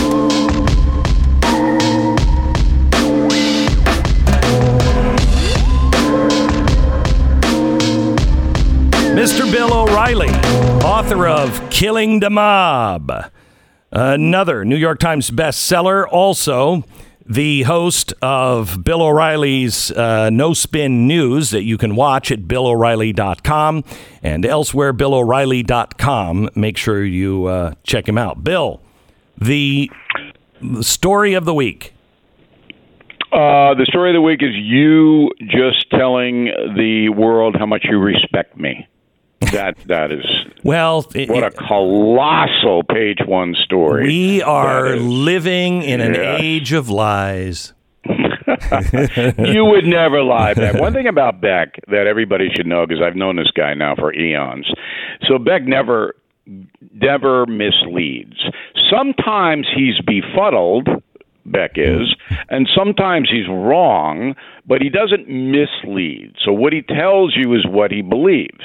Mr. 9.11 9.51
Bill 9.51 9.73
O'Reilly, 9.73 10.29
author 10.85 11.27
of 11.27 11.69
Killing 11.69 12.21
the 12.21 12.29
Mob, 12.29 13.11
another 13.91 14.63
New 14.63 14.77
York 14.77 14.99
Times 14.99 15.29
bestseller, 15.29 16.07
also 16.09 16.85
the 17.25 17.63
host 17.63 18.13
of 18.21 18.83
Bill 18.83 19.01
O'Reilly's 19.01 19.91
uh, 19.91 20.29
No 20.29 20.53
Spin 20.53 21.07
News 21.07 21.51
that 21.51 21.63
you 21.63 21.77
can 21.77 21.95
watch 21.95 22.31
at 22.31 22.47
BillO'Reilly.com 22.47 23.83
and 24.21 24.45
elsewhere, 24.45 24.93
BillO'Reilly.com. 24.93 26.49
Make 26.55 26.77
sure 26.77 27.03
you 27.03 27.45
uh, 27.45 27.73
check 27.83 28.07
him 28.07 28.17
out. 28.17 28.43
Bill, 28.43 28.81
the, 29.37 29.89
story 30.81 31.33
of 31.33 31.45
the 31.45 31.53
week. 31.53 31.93
Uh, 33.31 33.73
the 33.73 33.85
story 33.87 34.11
of 34.11 34.13
the 34.13 34.21
week 34.21 34.43
is 34.43 34.51
you 34.53 35.31
just 35.39 35.89
telling 35.89 36.45
the 36.75 37.09
world 37.09 37.55
how 37.57 37.65
much 37.65 37.85
you 37.89 37.97
respect 37.97 38.57
me 38.57 38.87
that 39.51 39.75
that 39.85 40.11
is 40.11 40.25
well 40.63 41.05
it, 41.15 41.29
what 41.29 41.43
a 41.43 41.51
colossal 41.51 42.83
page 42.83 43.19
one 43.25 43.55
story 43.63 44.05
we 44.05 44.41
are 44.41 44.95
living 44.95 45.83
in 45.83 46.01
an 46.01 46.13
yes. 46.13 46.39
age 46.41 46.73
of 46.73 46.89
lies. 46.89 47.73
You 49.37 49.65
would 49.65 49.85
never 49.85 50.21
lie 50.23 50.53
beck. 50.53 50.75
One 50.75 50.93
thing 50.93 51.07
about 51.07 51.39
beck 51.39 51.79
that 51.87 52.07
everybody 52.07 52.49
should 52.55 52.65
know 52.65 52.85
because 52.85 53.01
i've 53.03 53.15
known 53.15 53.35
this 53.35 53.51
guy 53.55 53.73
now 53.73 53.95
for 53.95 54.13
eons. 54.13 54.69
So 55.27 55.37
beck 55.37 55.63
never 55.63 56.15
never 56.93 57.45
misleads. 57.45 58.37
Sometimes 58.89 59.67
he's 59.75 59.99
befuddled 60.05 60.87
Beck 61.45 61.71
is, 61.75 62.15
and 62.49 62.69
sometimes 62.75 63.29
he's 63.29 63.47
wrong, 63.47 64.35
but 64.65 64.81
he 64.81 64.89
doesn't 64.89 65.27
mislead. 65.27 66.35
So 66.43 66.51
what 66.51 66.73
he 66.73 66.81
tells 66.81 67.35
you 67.35 67.53
is 67.53 67.65
what 67.67 67.91
he 67.91 68.01
believes. 68.01 68.63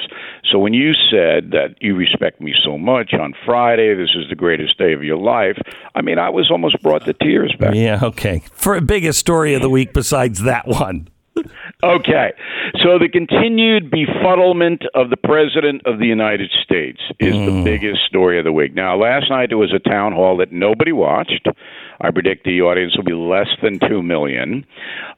So 0.49 0.59
when 0.59 0.73
you 0.73 0.93
said 0.93 1.51
that 1.51 1.75
you 1.81 1.95
respect 1.95 2.41
me 2.41 2.53
so 2.63 2.77
much 2.77 3.13
on 3.13 3.33
Friday, 3.45 3.93
this 3.95 4.11
is 4.15 4.29
the 4.29 4.35
greatest 4.35 4.77
day 4.77 4.93
of 4.93 5.03
your 5.03 5.17
life, 5.17 5.57
I 5.95 6.01
mean, 6.01 6.17
I 6.17 6.29
was 6.29 6.49
almost 6.49 6.81
brought 6.81 7.05
to 7.05 7.13
tears 7.13 7.53
back. 7.59 7.75
Yeah, 7.75 7.99
okay. 8.03 8.43
For 8.53 8.75
a 8.75 8.81
biggest 8.81 9.19
story 9.19 9.53
of 9.53 9.61
the 9.61 9.69
week 9.69 9.93
besides 9.93 10.43
that 10.43 10.67
one. 10.67 11.09
okay. 11.83 12.33
So 12.81 12.99
the 12.99 13.09
continued 13.11 13.91
befuddlement 13.91 14.85
of 14.93 15.09
the 15.09 15.17
President 15.17 15.81
of 15.85 15.99
the 15.99 16.05
United 16.05 16.51
States 16.63 16.99
is 17.19 17.33
mm. 17.33 17.45
the 17.45 17.63
biggest 17.63 18.01
story 18.05 18.39
of 18.39 18.45
the 18.45 18.51
week. 18.51 18.73
Now, 18.73 18.97
last 18.97 19.29
night 19.29 19.49
there 19.49 19.57
was 19.57 19.73
a 19.73 19.79
town 19.79 20.13
hall 20.13 20.37
that 20.37 20.51
nobody 20.51 20.91
watched. 20.91 21.47
I 22.01 22.11
predict 22.11 22.45
the 22.45 22.61
audience 22.61 22.95
will 22.95 23.03
be 23.03 23.13
less 23.13 23.49
than 23.61 23.79
2 23.79 24.01
million. 24.01 24.65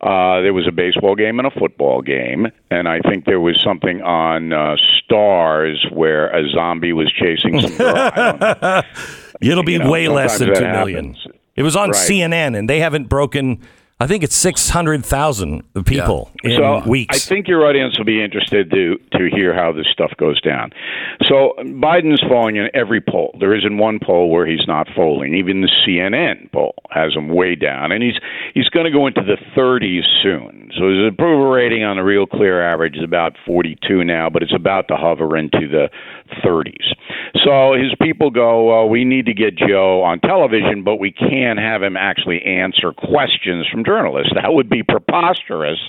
Uh, 0.02 0.42
there 0.42 0.54
was 0.54 0.68
a 0.68 0.72
baseball 0.72 1.16
game 1.16 1.40
and 1.40 1.48
a 1.48 1.52
football 1.52 2.02
game, 2.02 2.48
and 2.72 2.88
I 2.88 3.00
think 3.02 3.26
there 3.26 3.40
was 3.40 3.62
something 3.64 4.02
on 4.02 4.52
uh, 4.52 4.76
Starz 5.10 5.92
where 5.94 6.30
a 6.30 6.50
zombie 6.50 6.94
was 6.94 7.12
chasing 7.12 7.62
some 7.62 7.78
girl. 7.78 8.84
It'll 9.42 9.64
be 9.64 9.74
you 9.74 9.80
know, 9.80 9.92
way 9.92 10.08
less 10.08 10.40
than 10.40 10.54
2 10.54 10.62
million. 10.62 11.14
Happens. 11.14 11.28
It 11.56 11.64
was 11.64 11.76
on 11.76 11.90
right. 11.90 12.10
CNN, 12.10 12.58
and 12.58 12.70
they 12.70 12.80
haven't 12.80 13.10
broken 13.10 13.62
I 14.02 14.08
think 14.08 14.24
it's 14.24 14.36
600,000 14.36 15.86
people 15.86 16.32
in 16.44 16.58
so 16.58 16.82
weeks. 16.88 17.16
I 17.16 17.20
think 17.20 17.48
your 17.48 17.68
audience 17.68 18.00
will 18.00 18.06
be 18.06 18.20
interested 18.20 18.72
to 18.72 18.98
to 19.12 19.30
hear 19.30 19.54
how 19.54 19.72
this 19.72 19.86
stuff 19.94 20.12
goes 20.18 20.42
down. 20.42 20.72
So 21.30 21.54
Biden's 21.60 22.20
falling 22.28 22.56
in 22.56 22.68
every 22.74 23.00
poll. 23.00 23.38
There 23.40 23.54
isn't 23.54 23.78
one 23.78 24.00
poll 24.04 24.32
where 24.32 24.48
he's 24.48 24.66
not 24.66 24.88
falling. 24.96 25.36
Even 25.36 25.62
the 25.62 25.70
CNN 25.86 26.52
poll 26.52 26.74
has 26.90 27.14
him 27.14 27.28
way 27.28 27.54
down, 27.54 27.92
and 27.92 28.02
he's 28.02 28.18
he's 28.56 28.70
going 28.70 28.86
to 28.86 28.92
go 28.92 29.06
into 29.06 29.22
the 29.22 29.38
30s 29.56 30.02
soon. 30.24 30.72
So 30.80 30.90
his 30.90 31.14
approval 31.14 31.52
rating 31.52 31.84
on 31.84 31.98
the 31.98 32.04
Real 32.04 32.26
Clear 32.26 32.60
average 32.60 32.96
is 32.96 33.04
about 33.04 33.36
42 33.46 34.04
now, 34.04 34.32
but 34.32 34.42
it's 34.42 34.56
about 34.56 34.88
to 34.88 34.96
hover 34.96 35.38
into 35.38 35.68
the 35.68 35.92
30s. 36.44 36.96
So 37.44 37.74
his 37.74 37.94
people 38.02 38.30
go, 38.30 38.66
well, 38.66 38.90
we 38.90 39.06
need 39.06 39.26
to 39.26 39.34
get 39.34 39.56
Joe 39.56 40.04
on 40.04 40.20
television, 40.20 40.84
but 40.84 40.98
we 40.98 41.12
can't 41.12 41.60
have 41.60 41.82
him 41.82 41.96
actually 41.96 42.42
answer 42.44 42.92
questions 42.92 43.68
from 43.72 43.86
journalists. 43.86 44.34
That 44.36 44.54
would 44.54 44.70
be 44.70 44.84
preposterous. 44.84 45.80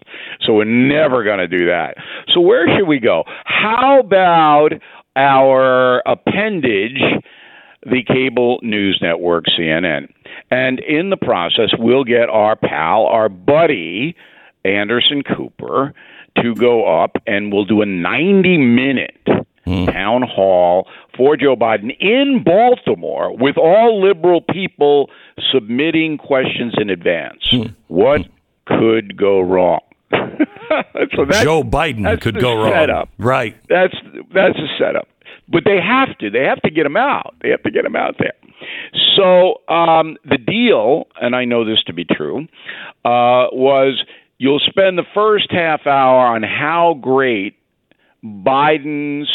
So 0.40 0.54
we're 0.54 0.64
never 0.64 1.24
going 1.24 1.38
to 1.38 1.48
do 1.48 1.66
that. 1.66 1.96
So 2.32 2.40
where 2.40 2.66
should 2.76 2.86
we 2.86 3.00
go? 3.00 3.24
How 3.44 4.00
about 4.00 4.72
our 5.16 6.02
appendage? 6.06 7.00
the 7.84 8.04
cable 8.04 8.60
news 8.62 9.00
network 9.02 9.44
CNN. 9.46 10.08
And 10.50 10.78
in 10.80 11.10
the 11.10 11.16
process, 11.16 11.70
we'll 11.78 12.04
get 12.04 12.28
our 12.28 12.54
pal, 12.56 13.06
our 13.06 13.28
buddy, 13.28 14.14
Anderson 14.64 15.22
Cooper, 15.22 15.92
to 16.40 16.54
go 16.54 17.02
up 17.02 17.16
and 17.26 17.52
we'll 17.52 17.64
do 17.64 17.82
a 17.82 17.86
90 17.86 18.58
minute 18.58 19.26
hmm. 19.64 19.86
town 19.86 20.22
hall 20.22 20.88
for 21.16 21.36
Joe 21.36 21.56
Biden 21.56 21.90
in 22.00 22.42
Baltimore 22.44 23.36
with 23.36 23.56
all 23.56 24.02
liberal 24.02 24.40
people 24.40 25.10
submitting 25.52 26.18
questions 26.18 26.74
in 26.78 26.90
advance. 26.90 27.42
What 27.88 28.22
could 28.66 29.16
go 29.16 29.40
wrong? 29.40 29.80
so 30.12 31.24
Joe 31.42 31.62
Biden 31.62 32.20
could 32.20 32.38
go 32.38 32.56
wrong. 32.56 32.72
setup. 32.72 33.08
Right. 33.18 33.56
That's 33.68 33.94
that's 34.34 34.58
a 34.58 34.68
setup. 34.78 35.08
But 35.48 35.64
they 35.64 35.78
have 35.80 36.16
to. 36.18 36.30
They 36.30 36.44
have 36.44 36.62
to 36.62 36.70
get 36.70 36.86
him 36.86 36.96
out. 36.96 37.34
They 37.42 37.50
have 37.50 37.62
to 37.64 37.70
get 37.70 37.84
him 37.84 37.96
out 37.96 38.16
there. 38.18 38.32
So 39.16 39.60
um, 39.72 40.16
the 40.24 40.38
deal, 40.38 41.08
and 41.20 41.34
I 41.34 41.44
know 41.44 41.64
this 41.64 41.82
to 41.84 41.92
be 41.92 42.04
true, 42.04 42.46
uh, 43.04 43.52
was 43.52 44.02
you'll 44.38 44.60
spend 44.60 44.98
the 44.98 45.04
first 45.14 45.50
half 45.50 45.86
hour 45.86 46.34
on 46.34 46.42
how 46.42 46.98
great 47.00 47.56
Biden's 48.24 49.30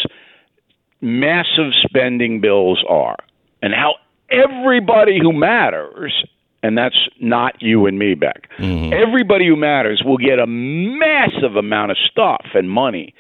massive 1.02 1.74
spending 1.84 2.42
bills 2.42 2.84
are, 2.88 3.18
and 3.62 3.74
how 3.74 3.96
everybody 4.30 5.20
who 5.22 5.34
matters. 5.34 6.26
And 6.64 6.76
that's 6.76 6.98
not 7.22 7.62
you 7.62 7.86
and 7.86 8.00
me, 8.00 8.16
Beck. 8.16 8.50
Mm-hmm. 8.58 8.92
Everybody 8.92 9.48
who 9.48 9.56
matters 9.56 10.02
will 10.04 10.18
get 10.18 10.40
a 10.40 10.48
massive 10.48 11.56
amount 11.56 11.92
of 11.92 11.98
stuff 12.12 12.46
and 12.56 12.70
money 12.70 13.14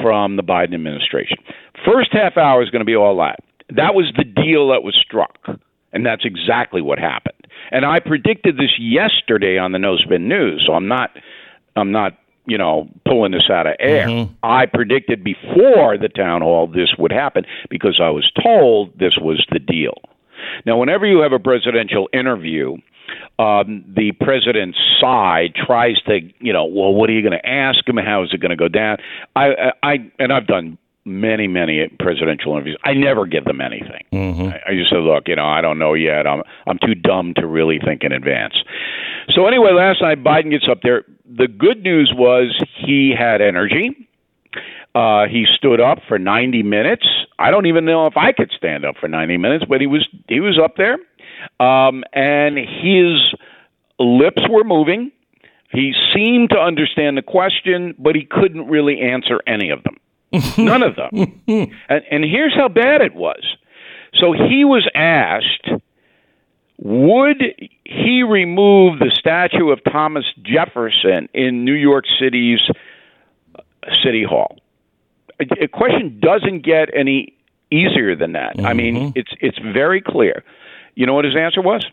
from 0.00 0.36
the 0.36 0.42
Biden 0.42 0.74
administration. 0.74 1.38
First 1.84 2.12
half 2.12 2.36
hour 2.36 2.62
is 2.62 2.70
going 2.70 2.80
to 2.80 2.86
be 2.86 2.94
all 2.94 3.16
that. 3.18 3.40
That 3.74 3.94
was 3.94 4.12
the 4.16 4.24
deal 4.24 4.68
that 4.68 4.84
was 4.84 4.96
struck, 4.96 5.38
and 5.92 6.06
that's 6.06 6.24
exactly 6.24 6.80
what 6.80 6.98
happened. 6.98 7.46
And 7.72 7.84
I 7.84 7.98
predicted 7.98 8.56
this 8.56 8.78
yesterday 8.78 9.58
on 9.58 9.72
the 9.72 9.78
No 9.78 9.96
Spin 9.96 10.28
News, 10.28 10.62
so 10.66 10.74
I'm 10.74 10.88
not, 10.88 11.10
I'm 11.74 11.90
not, 11.90 12.16
you 12.46 12.58
know, 12.58 12.88
pulling 13.06 13.32
this 13.32 13.48
out 13.50 13.66
of 13.66 13.74
air. 13.78 14.08
I 14.42 14.66
predicted 14.66 15.22
before 15.22 15.96
the 15.98 16.08
town 16.08 16.42
hall 16.42 16.66
this 16.66 16.94
would 16.98 17.12
happen 17.12 17.44
because 17.68 18.00
I 18.02 18.10
was 18.10 18.30
told 18.42 18.98
this 18.98 19.16
was 19.20 19.46
the 19.52 19.58
deal. 19.58 19.94
Now, 20.66 20.78
whenever 20.78 21.06
you 21.06 21.20
have 21.20 21.32
a 21.32 21.38
presidential 21.38 22.08
interview, 22.12 22.76
um, 23.38 23.84
the 23.86 24.12
president's 24.20 24.78
side 25.00 25.54
tries 25.54 26.00
to, 26.06 26.20
you 26.40 26.52
know, 26.52 26.64
well, 26.64 26.92
what 26.92 27.10
are 27.10 27.12
you 27.12 27.22
going 27.22 27.38
to 27.38 27.46
ask 27.48 27.86
him? 27.88 27.96
How 27.96 28.22
is 28.22 28.30
it 28.32 28.40
going 28.40 28.50
to 28.50 28.56
go 28.56 28.68
down? 28.68 28.98
I, 29.36 29.46
I, 29.46 29.72
I, 29.82 30.10
and 30.18 30.32
I've 30.32 30.46
done 30.46 30.78
many, 31.04 31.46
many 31.48 31.88
presidential 31.98 32.52
interviews. 32.52 32.76
I 32.84 32.92
never 32.94 33.26
give 33.26 33.44
them 33.44 33.60
anything. 33.60 34.04
I, 34.52 34.70
I 34.70 34.74
just 34.74 34.90
say, 34.90 34.96
look, 34.98 35.28
you 35.28 35.36
know, 35.36 35.46
I 35.46 35.60
don't 35.60 35.78
know 35.78 35.94
yet. 35.94 36.26
I'm, 36.26 36.42
I'm 36.66 36.78
too 36.78 36.94
dumb 36.94 37.34
to 37.36 37.46
really 37.46 37.78
think 37.84 38.02
in 38.04 38.12
advance. 38.12 38.54
So 39.34 39.46
anyway, 39.46 39.72
last 39.72 40.02
night 40.02 40.22
Biden 40.22 40.50
gets 40.50 40.66
up 40.70 40.80
there. 40.82 41.04
The 41.32 41.46
good 41.48 41.82
news 41.82 42.12
was 42.14 42.58
he 42.84 43.14
had 43.16 43.40
energy. 43.40 44.08
Uh, 44.94 45.26
he 45.26 45.46
stood 45.56 45.80
up 45.80 45.98
for 46.08 46.18
90 46.18 46.62
minutes. 46.64 47.06
I 47.38 47.50
don't 47.50 47.66
even 47.66 47.84
know 47.84 48.06
if 48.06 48.16
I 48.16 48.32
could 48.32 48.50
stand 48.56 48.84
up 48.84 48.96
for 49.00 49.08
90 49.08 49.36
minutes, 49.36 49.64
but 49.68 49.80
he 49.80 49.86
was 49.86 50.06
he 50.28 50.40
was 50.40 50.58
up 50.58 50.76
there, 50.76 50.94
um, 51.64 52.02
and 52.12 52.58
his 52.58 53.34
lips 53.98 54.42
were 54.50 54.64
moving. 54.64 55.12
He 55.70 55.94
seemed 56.12 56.50
to 56.50 56.58
understand 56.58 57.16
the 57.16 57.22
question, 57.22 57.94
but 57.98 58.16
he 58.16 58.24
couldn't 58.28 58.66
really 58.66 59.00
answer 59.00 59.40
any 59.46 59.70
of 59.70 59.84
them. 59.84 59.96
None 60.58 60.82
of 60.82 60.96
them. 60.96 61.40
and, 61.46 62.02
and 62.10 62.24
here's 62.24 62.54
how 62.54 62.68
bad 62.68 63.00
it 63.02 63.14
was. 63.14 63.56
So 64.14 64.32
he 64.32 64.64
was 64.64 64.88
asked, 64.94 65.68
would 66.82 67.42
he 67.84 68.22
remove 68.22 68.98
the 69.00 69.12
statue 69.16 69.70
of 69.70 69.80
Thomas 69.84 70.24
Jefferson 70.42 71.28
in 71.34 71.64
New 71.64 71.74
York 71.74 72.04
City's 72.18 72.60
uh, 73.54 73.62
City 74.02 74.24
Hall? 74.24 74.56
A, 75.38 75.64
a 75.64 75.68
question 75.68 76.18
doesn't 76.20 76.64
get 76.64 76.88
any 76.94 77.34
easier 77.70 78.16
than 78.16 78.32
that. 78.32 78.58
I 78.64 78.72
mean, 78.72 78.96
mm-hmm. 78.96 79.10
it's 79.14 79.30
it's 79.40 79.58
very 79.58 80.00
clear. 80.00 80.42
You 80.94 81.06
know 81.06 81.14
what 81.14 81.24
his 81.24 81.36
answer 81.36 81.60
was? 81.60 81.84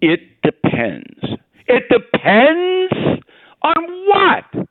It 0.00 0.20
depends. 0.42 1.20
It 1.66 1.84
depends 1.88 3.22
on 3.62 4.06
what? 4.08 4.68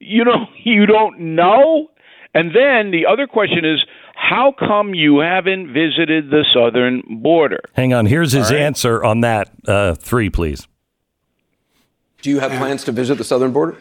You 0.00 0.24
know, 0.24 0.46
you 0.64 0.86
don't 0.86 1.18
know. 1.20 1.90
And 2.34 2.54
then 2.54 2.90
the 2.90 3.06
other 3.06 3.26
question 3.26 3.64
is, 3.64 3.84
how 4.14 4.52
come 4.52 4.94
you 4.94 5.18
haven't 5.18 5.72
visited 5.72 6.30
the 6.30 6.44
southern 6.52 7.02
border? 7.22 7.60
Hang 7.74 7.94
on. 7.94 8.06
Here's 8.06 8.32
his 8.32 8.50
answer 8.50 9.02
on 9.02 9.20
that. 9.20 9.50
Uh, 9.66 9.94
three, 9.94 10.28
please. 10.28 10.66
Do 12.22 12.30
you 12.30 12.40
have 12.40 12.50
plans 12.52 12.84
to 12.84 12.92
visit 12.92 13.16
the 13.16 13.24
southern 13.24 13.52
border? 13.52 13.78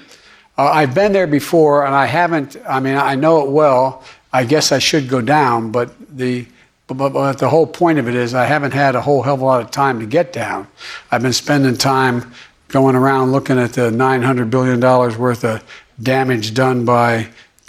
Uh, 0.57 0.65
I've 0.65 0.93
been 0.93 1.11
there 1.11 1.27
before, 1.27 1.85
and 1.85 1.93
I 1.93 2.05
haven't. 2.05 2.55
I 2.67 2.79
mean, 2.79 2.95
I 2.95 3.15
know 3.15 3.45
it 3.45 3.51
well. 3.51 4.03
I 4.31 4.43
guess 4.43 4.71
I 4.71 4.79
should 4.79 5.09
go 5.09 5.21
down, 5.21 5.71
but 5.71 5.91
the 6.15 6.47
but, 6.87 6.95
but, 6.95 7.13
but 7.13 7.37
the 7.39 7.49
whole 7.49 7.67
point 7.67 7.99
of 7.99 8.07
it 8.07 8.15
is 8.15 8.33
I 8.33 8.45
haven't 8.45 8.73
had 8.73 8.95
a 8.95 9.01
whole 9.01 9.21
hell 9.21 9.33
of 9.33 9.41
a 9.41 9.45
lot 9.45 9.61
of 9.61 9.71
time 9.71 9.99
to 9.99 10.05
get 10.05 10.31
down. 10.31 10.67
I've 11.11 11.21
been 11.21 11.33
spending 11.33 11.75
time 11.75 12.31
going 12.69 12.95
around 12.95 13.31
looking 13.31 13.59
at 13.59 13.73
the 13.73 13.91
900 13.91 14.49
billion 14.49 14.79
dollars 14.79 15.17
worth 15.17 15.43
of 15.43 15.63
damage 16.01 16.53
done 16.53 16.85
by 16.85 17.27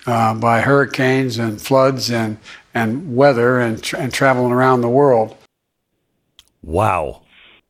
uh, 0.08 0.34
by 0.34 0.60
hurricanes 0.60 1.38
and 1.38 1.60
floods 1.60 2.10
and 2.10 2.38
and 2.72 3.14
weather 3.14 3.60
and 3.60 3.82
tra- 3.82 3.98
and 4.00 4.12
traveling 4.12 4.52
around 4.52 4.80
the 4.80 4.88
world. 4.88 5.36
Wow. 6.62 7.22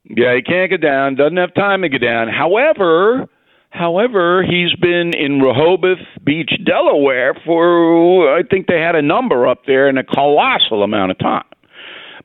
Yeah, 0.05 0.35
he 0.37 0.43
can't 0.43 0.71
get 0.71 0.81
down. 0.81 1.17
Doesn't 1.17 1.37
have 1.37 1.53
time 1.55 1.83
to 1.83 1.89
get 1.89 2.01
down. 2.01 2.29
However, 2.29 3.29
however, 3.71 4.43
he's 4.43 4.75
been 4.77 5.15
in 5.15 5.41
Rehoboth 5.41 5.99
Beach, 6.25 6.53
Delaware, 6.65 7.35
for 7.45 8.35
I 8.37 8.43
think 8.45 8.69
they 8.69 8.81
had 8.81 8.95
a 8.95 9.03
number 9.03 9.47
up 9.47 9.65
there 9.67 9.89
in 9.89 9.99
a 9.99 10.05
colossal 10.05 10.83
amount 10.83 11.11
of 11.11 11.19
time. 11.19 11.45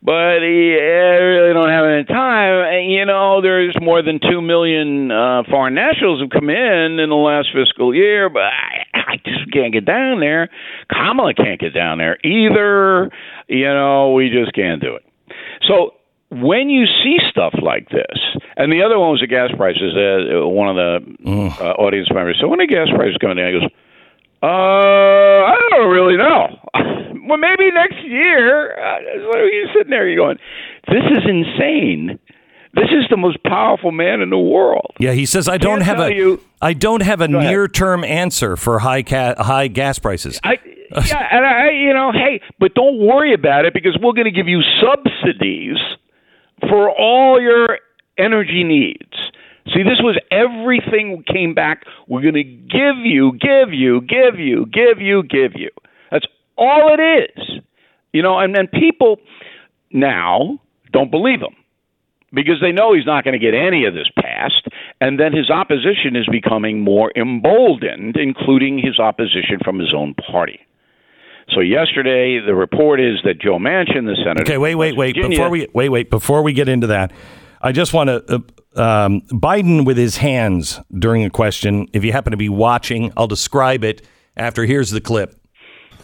But 0.04 0.42
he 0.42 0.76
eh, 0.76 1.16
really 1.24 1.54
don't 1.54 1.70
have 1.70 1.86
any 1.86 2.04
time. 2.04 2.66
And, 2.74 2.92
You 2.92 3.06
know, 3.06 3.42
there's 3.42 3.74
more 3.82 4.02
than 4.02 4.20
two 4.20 4.42
million 4.42 5.12
uh, 5.12 5.44
foreign 5.50 5.76
nationals 5.76 6.20
have 6.20 6.30
come 6.30 6.50
in 6.50 7.00
in 7.00 7.10
the 7.10 7.16
last 7.16 7.50
fiscal 7.54 7.96
year, 7.96 8.30
but 8.30 8.44
I, 8.44 8.84
I 8.94 9.16
just 9.24 9.50
can't 9.54 9.72
get 9.72 9.86
down 9.86 10.20
there. 10.20 10.50
Kamala 10.92 11.34
can't 11.34 11.60
get 11.60 11.74
down 11.74 12.00
there 12.00 12.18
either. 12.26 13.12
You 13.48 13.74
know, 13.74 14.12
we 14.12 14.30
just 14.30 14.54
can't 14.54 14.82
do 14.82 14.96
it. 14.96 15.06
So 15.68 15.94
when 16.32 16.70
you 16.70 16.86
see 16.86 17.18
stuff 17.30 17.54
like 17.62 17.88
this, 17.90 18.20
and 18.58 18.74
the 18.74 18.84
other 18.84 19.00
one 19.00 19.12
was 19.12 19.22
the 19.22 19.28
gas 19.28 19.52
prices. 19.56 19.96
Uh, 19.96 20.46
one 20.48 20.68
of 20.68 20.76
the 20.76 21.62
uh, 21.62 21.74
audience 21.80 22.10
members 22.12 22.38
said, 22.40 22.50
"When 22.50 22.60
the 22.60 22.68
gas 22.68 22.88
prices 22.94 23.18
coming 23.22 23.38
down?" 23.38 23.54
He 23.54 23.60
goes, 23.60 23.70
"Uh, 24.42 24.48
I 24.48 25.56
don't 25.72 25.92
really 25.92 26.18
know. 26.18 26.60
well, 27.28 27.38
maybe 27.38 27.72
next 27.72 28.04
year." 28.06 28.74
Uh, 28.78 29.00
so 29.34 29.40
you're 29.40 29.68
sitting 29.74 29.90
there, 29.90 30.08
you're 30.08 30.24
going, 30.26 30.38
"This 30.88 31.04
is 31.12 31.24
insane. 31.28 32.20
This 32.76 32.90
is 32.90 33.06
the 33.10 33.18
most 33.18 33.42
powerful 33.44 33.92
man 33.92 34.22
in 34.22 34.30
the 34.30 34.38
world." 34.38 34.92
Yeah, 35.00 35.12
he 35.14 35.26
says 35.26 35.48
I 35.48 35.58
don't 35.58 35.80
Can't 35.84 35.98
have 35.98 36.00
a 36.00 36.14
you- 36.14 36.42
I 36.62 36.74
don't 36.74 37.02
have 37.02 37.22
a 37.22 37.28
near 37.28 37.68
term 37.68 38.04
answer 38.04 38.56
for 38.56 38.80
high 38.80 39.04
ca- 39.04 39.36
high 39.42 39.68
gas 39.68 40.00
prices. 40.00 40.40
I, 40.44 40.58
yeah, 41.06 41.28
and 41.32 41.46
I, 41.46 41.72
you 41.72 41.94
know, 41.94 42.12
hey, 42.12 42.40
but 42.60 42.74
don't 42.76 43.00
worry 43.00 43.34
about 43.34 43.66
it 43.66 43.74
because 43.74 43.98
we're 44.02 44.14
going 44.14 44.26
to 44.26 44.32
give 44.32 44.48
you 44.48 44.62
subsidies 44.82 45.78
for 46.70 46.90
all 46.90 47.42
your 47.42 47.80
energy 48.18 48.64
needs. 48.64 49.14
See, 49.74 49.82
this 49.84 50.00
was 50.02 50.18
everything 50.30 51.24
came 51.32 51.54
back. 51.54 51.84
We're 52.08 52.22
going 52.22 52.34
to 52.36 52.44
give 52.44 52.98
you, 53.04 53.32
give 53.34 53.74
you, 53.74 54.02
give 54.02 54.40
you, 54.40 54.66
give 54.68 55.00
you, 55.00 55.24
give 55.24 55.54
you. 55.56 55.70
That's 56.12 56.26
all 56.58 56.94
it 56.98 57.02
is. 57.02 57.60
You 58.12 58.22
know, 58.22 58.38
and 58.40 58.56
then 58.56 58.68
people 58.68 59.18
now 59.92 60.60
don't 60.92 61.10
believe 61.12 61.40
him 61.42 61.56
because 62.32 62.56
they 62.62 62.72
know 62.72 62.94
he's 62.94 63.06
not 63.06 63.24
going 63.24 63.34
to 63.34 63.44
get 63.44 63.54
any 63.56 63.86
of 63.86 63.94
this 63.94 64.08
passed. 64.22 64.68
And 65.02 65.20
then 65.20 65.34
his 65.34 65.50
opposition 65.50 66.16
is 66.16 66.28
becoming 66.32 66.80
more 66.82 67.12
emboldened, 67.16 68.16
including 68.18 68.78
his 68.80 69.00
opposition 69.00 69.60
from 69.64 69.80
his 69.80 69.94
own 69.96 70.14
party. 70.16 70.60
So 71.50 71.60
yesterday, 71.60 72.40
the 72.40 72.56
report 72.56 73.00
is 73.02 73.18
that 73.26 73.40
Joe 73.40 73.58
Manchin, 73.60 74.06
the 74.06 74.16
senator, 74.24 74.44
Okay, 74.44 74.58
wait, 74.58 74.76
wait, 74.76 74.96
wait. 74.96 75.16
Virginia- 75.16 75.38
Before 75.38 75.50
we 75.50 75.68
wait, 75.74 75.90
wait. 75.90 76.10
Before 76.10 76.42
we 76.42 76.54
get 76.54 76.70
into 76.70 76.88
that, 76.88 77.12
I 77.62 77.72
just 77.72 77.94
want 77.94 78.10
to. 78.10 78.24
Uh, 78.36 78.40
um, 78.76 79.22
Biden 79.30 79.86
with 79.86 79.98
his 79.98 80.18
hands 80.18 80.80
during 80.98 81.24
a 81.26 81.30
question. 81.30 81.88
If 81.94 82.04
you 82.04 82.12
happen 82.12 82.32
to 82.32 82.38
be 82.38 82.50
watching, 82.50 83.12
I'll 83.18 83.28
describe 83.28 83.84
it 83.84 84.02
after. 84.38 84.66
Here's 84.66 84.90
the 84.90 85.02
clip. 85.02 85.36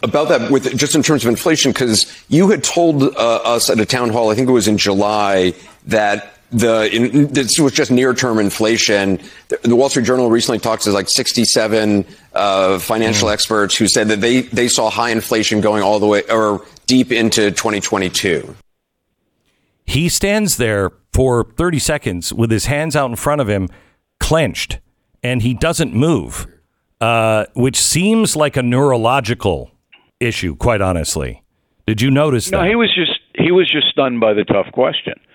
About 0.02 0.28
that, 0.28 0.50
with 0.50 0.76
just 0.78 0.94
in 0.94 1.02
terms 1.02 1.24
of 1.24 1.28
inflation, 1.28 1.72
because 1.72 2.06
you 2.28 2.48
had 2.48 2.64
told 2.64 3.02
uh, 3.02 3.40
us 3.44 3.68
at 3.68 3.78
a 3.78 3.86
town 3.86 4.10
hall, 4.10 4.30
I 4.30 4.34
think 4.34 4.48
it 4.48 4.52
was 4.52 4.66
in 4.66 4.78
July, 4.78 5.52
that 5.86 6.34
the 6.50 6.90
in, 6.94 7.28
this 7.28 7.58
was 7.58 7.72
just 7.72 7.90
near-term 7.90 8.38
inflation. 8.38 9.20
The, 9.48 9.58
the 9.62 9.76
Wall 9.76 9.88
Street 9.88 10.06
Journal 10.06 10.30
recently 10.30 10.58
talked 10.58 10.84
to 10.84 10.90
like 10.90 11.08
67 11.08 12.04
uh, 12.34 12.78
financial 12.78 13.28
experts 13.28 13.76
who 13.76 13.86
said 13.86 14.08
that 14.08 14.20
they 14.20 14.42
they 14.42 14.68
saw 14.68 14.90
high 14.90 15.10
inflation 15.10 15.60
going 15.60 15.82
all 15.82 15.98
the 15.98 16.06
way 16.06 16.22
or 16.30 16.64
deep 16.86 17.12
into 17.12 17.50
2022. 17.50 18.56
He 19.86 20.08
stands 20.08 20.56
there 20.56 20.92
for 21.12 21.44
30 21.44 21.78
seconds 21.78 22.32
with 22.32 22.50
his 22.50 22.66
hands 22.66 22.94
out 22.94 23.10
in 23.10 23.16
front 23.16 23.40
of 23.40 23.48
him, 23.48 23.68
clenched, 24.18 24.78
and 25.22 25.42
he 25.42 25.52
doesn't 25.52 25.94
move, 25.94 26.46
uh, 27.00 27.46
which 27.54 27.76
seems 27.76 28.36
like 28.36 28.56
a 28.56 28.62
neurological 28.62 29.72
issue. 30.20 30.54
Quite 30.56 30.80
honestly, 30.80 31.42
did 31.86 32.00
you 32.00 32.10
notice 32.10 32.50
No, 32.50 32.58
that? 32.58 32.64
No, 32.64 32.68
he 32.70 32.76
was 32.76 32.94
just 32.94 33.18
he 33.34 33.50
was 33.52 33.70
just 33.70 33.88
stunned 33.88 34.20
by 34.20 34.34
the 34.34 34.44
tough 34.44 34.70
question 34.72 35.14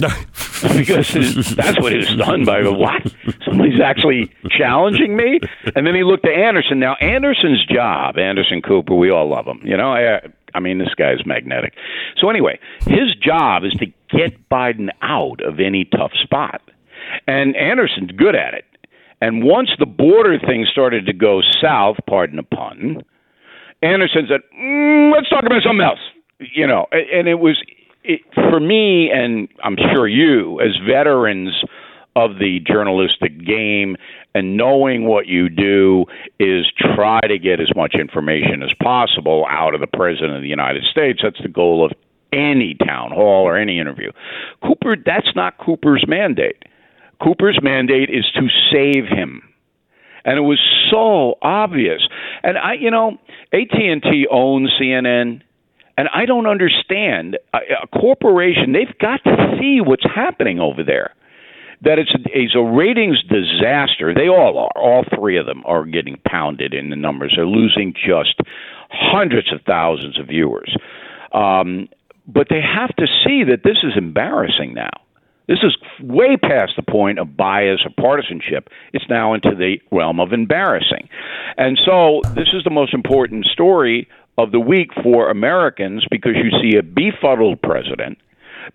because 0.77 1.09
his- 1.09 1.55
that's 1.55 1.79
what 1.81 1.91
he 1.91 1.97
was 1.99 2.07
stunned 2.07 2.45
by. 2.45 2.61
What? 2.61 3.01
Somebody's 3.43 3.79
actually 3.81 4.31
challenging 4.49 5.15
me? 5.15 5.39
And 5.75 5.85
then 5.87 5.95
he 5.95 6.03
looked 6.03 6.25
at 6.25 6.33
Anderson. 6.33 6.79
Now 6.79 6.95
Anderson's 6.95 7.65
job, 7.65 8.17
Anderson 8.17 8.61
Cooper, 8.61 8.93
we 8.95 9.09
all 9.09 9.27
love 9.29 9.45
him. 9.47 9.59
You 9.63 9.75
know, 9.77 9.91
I, 9.93 10.21
I 10.53 10.59
mean, 10.59 10.77
this 10.77 10.93
guy 10.95 11.11
is 11.13 11.25
magnetic. 11.25 11.73
So 12.17 12.29
anyway, 12.29 12.59
his 12.81 13.15
job 13.21 13.63
is 13.63 13.73
to 13.73 13.87
get 14.15 14.47
Biden 14.49 14.89
out 15.01 15.41
of 15.41 15.59
any 15.59 15.85
tough 15.85 16.11
spot, 16.21 16.61
and 17.27 17.55
Anderson's 17.55 18.11
good 18.11 18.35
at 18.35 18.53
it. 18.53 18.65
And 19.21 19.43
once 19.43 19.69
the 19.79 19.85
border 19.85 20.37
thing 20.39 20.65
started 20.71 21.05
to 21.07 21.13
go 21.13 21.41
south, 21.61 21.97
pardon 22.07 22.35
the 22.35 22.43
pun, 22.43 23.01
Anderson 23.81 24.27
said, 24.27 24.41
mm, 24.57 25.13
"Let's 25.13 25.29
talk 25.29 25.43
about 25.45 25.63
something 25.63 25.85
else." 25.85 25.99
You 26.39 26.67
know, 26.67 26.87
and 26.91 27.27
it 27.27 27.39
was 27.39 27.61
it, 28.03 28.21
for 28.33 28.59
me, 28.59 29.09
and 29.11 29.47
I'm 29.63 29.77
sure 29.93 30.07
you, 30.07 30.59
as 30.59 30.71
veterans 30.85 31.53
of 32.15 32.39
the 32.39 32.59
journalistic 32.65 33.45
game, 33.45 33.97
and 34.33 34.55
knowing 34.55 35.05
what 35.05 35.27
you 35.27 35.49
do 35.49 36.05
is 36.39 36.65
try 36.77 37.19
to 37.21 37.37
get 37.37 37.59
as 37.59 37.69
much 37.75 37.95
information 37.95 38.63
as 38.63 38.71
possible 38.81 39.45
out 39.49 39.73
of 39.73 39.81
the 39.81 39.87
president 39.87 40.35
of 40.35 40.41
the 40.41 40.47
United 40.47 40.83
States. 40.83 41.19
That's 41.23 41.41
the 41.41 41.49
goal 41.49 41.85
of 41.85 41.91
any 42.31 42.75
town 42.85 43.11
hall 43.11 43.43
or 43.43 43.57
any 43.57 43.79
interview. 43.79 44.11
Cooper, 44.61 44.95
that's 45.03 45.35
not 45.35 45.57
Cooper's 45.57 46.05
mandate. 46.07 46.63
Cooper's 47.21 47.59
mandate 47.61 48.09
is 48.09 48.25
to 48.35 48.47
save 48.71 49.05
him 49.05 49.41
and 50.25 50.37
it 50.37 50.41
was 50.41 50.59
so 50.91 51.35
obvious. 51.41 52.01
And 52.43 52.57
I, 52.57 52.73
you 52.73 52.91
know, 52.91 53.17
AT 53.53 53.73
and 53.73 54.01
T 54.01 54.25
owns 54.29 54.71
CNN, 54.81 55.41
and 55.97 56.09
I 56.13 56.25
don't 56.25 56.47
understand 56.47 57.37
a, 57.53 57.59
a 57.83 57.87
corporation. 57.87 58.73
They've 58.73 58.97
got 58.99 59.23
to 59.23 59.57
see 59.59 59.79
what's 59.81 60.03
happening 60.03 60.59
over 60.59 60.83
there. 60.83 61.13
That 61.81 61.99
it's 61.99 62.11
a, 62.11 62.19
it's 62.33 62.55
a 62.55 62.61
ratings 62.61 63.21
disaster. 63.23 64.13
They 64.13 64.27
all 64.27 64.57
are. 64.57 64.81
All 64.81 65.03
three 65.15 65.37
of 65.37 65.45
them 65.45 65.61
are 65.65 65.85
getting 65.85 66.17
pounded 66.25 66.73
in 66.73 66.89
the 66.89 66.95
numbers. 66.95 67.33
They're 67.35 67.45
losing 67.45 67.93
just 67.93 68.39
hundreds 68.89 69.53
of 69.53 69.61
thousands 69.67 70.19
of 70.19 70.27
viewers. 70.27 70.75
Um, 71.33 71.87
but 72.27 72.47
they 72.49 72.61
have 72.61 72.95
to 72.95 73.05
see 73.23 73.43
that 73.43 73.63
this 73.63 73.77
is 73.83 73.93
embarrassing 73.97 74.73
now. 74.73 74.89
This 75.47 75.59
is 75.63 75.77
way 76.01 76.37
past 76.37 76.73
the 76.75 76.83
point 76.83 77.19
of 77.19 77.37
bias 77.37 77.81
or 77.85 77.91
partisanship. 78.01 78.69
It's 78.93 79.05
now 79.09 79.33
into 79.33 79.55
the 79.55 79.79
realm 79.91 80.19
of 80.19 80.33
embarrassing. 80.33 81.07
And 81.57 81.79
so 81.85 82.21
this 82.33 82.49
is 82.53 82.63
the 82.63 82.71
most 82.71 82.93
important 82.93 83.45
story 83.45 84.07
of 84.37 84.51
the 84.51 84.59
week 84.59 84.89
for 85.01 85.29
Americans 85.29 86.05
because 86.09 86.33
you 86.35 86.51
see 86.61 86.77
a 86.77 86.83
befuddled 86.83 87.61
president 87.61 88.17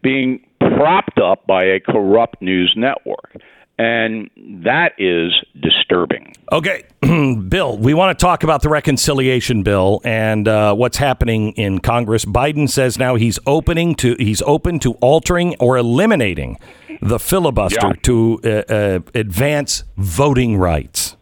being 0.02 0.44
propped 0.60 1.18
up 1.18 1.46
by 1.46 1.64
a 1.64 1.80
corrupt 1.80 2.40
news 2.40 2.72
network. 2.76 3.36
And 3.82 4.28
that 4.64 4.92
is 4.98 5.32
disturbing. 5.58 6.34
Okay, 6.52 6.82
Bill, 7.48 7.78
we 7.78 7.94
want 7.94 8.18
to 8.18 8.22
talk 8.22 8.42
about 8.42 8.60
the 8.60 8.68
reconciliation 8.68 9.62
bill 9.62 10.02
and 10.04 10.46
uh, 10.46 10.74
what's 10.74 10.98
happening 10.98 11.52
in 11.52 11.78
Congress. 11.78 12.26
Biden 12.26 12.68
says 12.68 12.98
now 12.98 13.14
he's 13.14 13.38
opening 13.46 13.94
to 13.96 14.16
he's 14.18 14.42
open 14.42 14.80
to 14.80 14.92
altering 14.94 15.54
or 15.60 15.78
eliminating 15.78 16.58
the 17.00 17.18
filibuster 17.18 17.86
Yeah. 17.86 17.92
to 18.02 18.40
uh, 18.44 18.48
uh, 18.48 19.00
advance 19.14 19.84
voting 19.96 20.58
rights. 20.58 21.16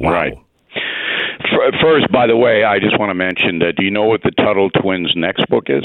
Right. 0.00 0.34
First, 1.82 2.12
by 2.12 2.26
the 2.28 2.36
way, 2.36 2.62
I 2.62 2.78
just 2.78 2.98
want 3.00 3.10
to 3.10 3.14
mention 3.14 3.58
that 3.60 3.74
do 3.76 3.84
you 3.84 3.90
know 3.90 4.04
what 4.04 4.22
the 4.22 4.30
Tuttle 4.30 4.70
twins' 4.70 5.12
next 5.16 5.44
book 5.48 5.64
is? 5.68 5.82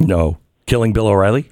No, 0.00 0.38
killing 0.66 0.92
Bill 0.92 1.06
O'Reilly. 1.06 1.48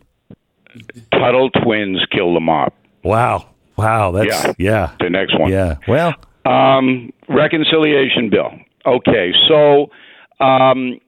Tuttle 1.12 1.51
twins 1.51 2.05
kill 2.11 2.35
the 2.35 2.41
mob. 2.41 2.73
Wow, 3.05 3.51
wow, 3.79 4.11
that's 4.11 4.45
Yeah. 4.45 4.53
yeah, 4.59 4.91
The 5.01 5.09
next 5.11 5.38
one. 5.38 5.51
yeah. 5.51 5.77
Well, 5.87 6.14
Um, 6.45 7.12
reconciliation 7.29 8.29
bill. 8.31 8.53
Okay, 8.87 9.33
so 9.49 9.91
um, 10.41 10.99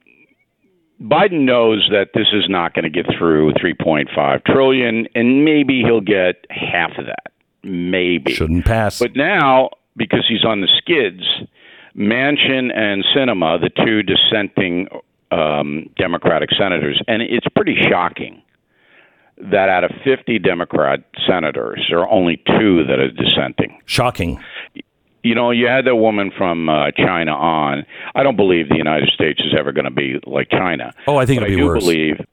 Biden 1.01 1.41
knows 1.45 1.87
that 1.91 2.09
this 2.13 2.27
is 2.31 2.45
not 2.47 2.73
going 2.73 2.83
to 2.83 2.89
get 2.89 3.05
through 3.17 3.53
3.5 3.53 4.43
trillion, 4.45 5.07
and 5.15 5.43
maybe 5.43 5.81
he'll 5.81 6.01
get 6.01 6.45
half 6.51 6.91
of 6.97 7.05
that. 7.07 7.31
Maybe 7.63 8.33
shouldn't 8.33 8.65
pass. 8.65 8.99
But 8.99 9.15
now, 9.15 9.69
because 9.97 10.25
he's 10.27 10.43
on 10.45 10.61
the 10.61 10.67
skids, 10.77 11.23
Manchin 11.95 12.75
and 12.75 13.03
Sinema, 13.15 13.59
the 13.59 13.69
two 13.83 14.03
dissenting 14.03 14.87
um, 15.31 15.89
Democratic 15.97 16.49
senators, 16.57 17.01
and 17.07 17.21
it's 17.21 17.47
pretty 17.55 17.75
shocking 17.89 18.41
that 19.51 19.69
out 19.69 19.83
of 19.83 19.91
50 20.03 20.39
Democrat 20.39 21.03
senators, 21.27 21.85
there 21.89 21.99
are 21.99 22.09
only 22.09 22.37
two 22.45 22.83
that 22.85 22.99
are 22.99 23.11
dissenting. 23.11 23.79
Shocking. 23.85 24.39
You 25.23 25.35
know, 25.35 25.51
you 25.51 25.67
had 25.67 25.85
that 25.85 25.95
woman 25.95 26.31
from 26.35 26.69
uh, 26.69 26.91
China 26.91 27.33
on. 27.33 27.85
I 28.15 28.23
don't 28.23 28.35
believe 28.35 28.69
the 28.69 28.77
United 28.77 29.09
States 29.09 29.39
is 29.39 29.53
ever 29.57 29.71
going 29.71 29.85
to 29.85 29.91
be 29.91 30.19
like 30.25 30.49
China. 30.49 30.93
Oh, 31.07 31.17
I 31.17 31.25
think 31.25 31.41
it'll 31.41 31.49
be 31.49 31.57
do 31.57 31.65
worse. 31.65 31.83
believe 31.83 32.25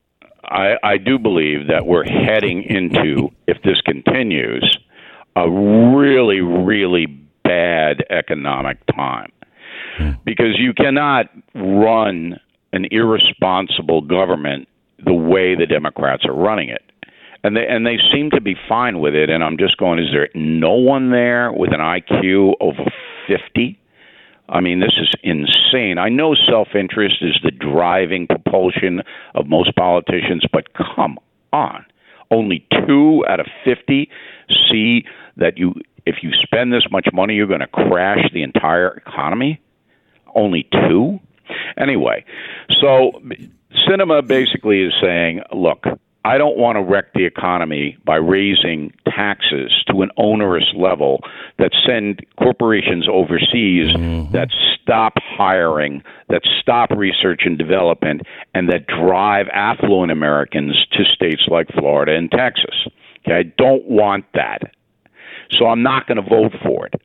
I, 0.51 0.77
I 0.83 0.97
do 0.97 1.19
believe 1.19 1.69
that 1.69 1.87
we're 1.87 2.05
heading 2.05 2.63
into, 2.63 3.29
if 3.47 3.63
this 3.63 3.81
continues, 3.83 4.79
a 5.37 5.49
really, 5.49 6.41
really 6.41 7.07
bad 7.45 8.05
economic 8.11 8.79
time. 8.87 9.33
Because 10.25 10.57
you 10.59 10.73
cannot 10.75 11.27
run 11.55 12.39
an 12.73 12.87
irresponsible 12.91 14.01
government 14.03 14.69
the 15.05 15.13
way 15.13 15.57
the 15.57 15.67
Democrats 15.67 16.25
are 16.25 16.35
running 16.35 16.69
it. 16.69 16.83
And 17.45 17.57
they 17.57 17.67
and 17.67 17.87
they 17.87 17.99
seem 18.13 18.31
to 18.31 18.41
be 18.41 18.57
fine 18.69 19.01
with 19.01 19.15
it. 19.15 19.31
And 19.31 19.45
I'm 19.45 19.59
just 19.59 19.77
going, 19.77 19.99
is 19.99 20.11
there 20.13 20.29
no 20.35 20.73
one 20.73 21.11
there 21.11 21.53
with 21.53 21.73
an 21.73 21.81
IQ 21.81 22.55
over 22.61 22.85
fifty? 23.27 23.79
I 24.49 24.61
mean, 24.61 24.81
this 24.81 24.95
is 24.99 25.13
insane. 25.23 25.99
I 25.99 26.09
know 26.09 26.35
self 26.49 26.69
interest 26.75 27.17
is 27.21 27.39
the 27.43 27.51
driving 27.51 28.27
propulsion 28.27 29.03
of 29.35 29.47
most 29.47 29.77
politicians, 29.77 30.45
but 30.53 30.73
come 30.75 31.19
on. 31.53 31.85
Only 32.31 32.67
two 32.87 33.25
out 33.29 33.41
of 33.41 33.47
50 33.65 34.09
see 34.71 35.05
that 35.37 35.57
you, 35.57 35.75
if 36.07 36.17
you 36.23 36.31
spend 36.43 36.73
this 36.73 36.87
much 36.91 37.09
money, 37.13 37.35
you're 37.35 37.47
going 37.47 37.61
to 37.61 37.67
crash 37.67 38.31
the 38.33 38.43
entire 38.43 38.89
economy? 39.07 39.61
Only 40.35 40.69
two? 40.71 41.21
Anyway, 41.79 42.25
so 42.81 43.13
Sinema 43.87 44.27
basically 44.27 44.83
is 44.83 44.93
saying, 45.01 45.41
look, 45.53 45.87
I 46.25 46.37
don't 46.37 46.59
want 46.59 46.77
to 46.77 46.83
wreck 46.83 47.15
the 47.15 47.25
economy 47.25 47.97
by 48.05 48.17
raising 48.17 48.93
taxes 49.07 49.73
to 49.87 50.03
an 50.03 50.11
onerous 50.17 50.67
level 50.77 51.21
that 51.59 51.71
send 51.87 52.25
corporations 52.39 53.07
overseas 53.11 53.95
mm-hmm. 53.95 54.33
that 54.33 54.49
stop 54.83 55.15
hiring, 55.17 56.03
that 56.29 56.43
stop 56.61 56.91
research 56.91 57.43
and 57.45 57.57
development, 57.57 58.23
and 58.55 58.69
that 58.69 58.87
drive 58.87 59.47
affluent 59.53 60.11
Americans 60.11 60.87
to 60.93 61.05
states 61.05 61.43
like 61.49 61.69
Florida 61.79 62.15
and 62.15 62.31
Texas. 62.31 62.89
Okay, 63.25 63.37
I 63.37 63.43
don't 63.57 63.85
want 63.89 64.25
that. 64.35 64.73
So 65.51 65.67
I'm 65.67 65.83
not 65.83 66.07
going 66.07 66.23
to 66.23 66.29
vote 66.29 66.53
for 66.63 66.87
it. 66.87 67.01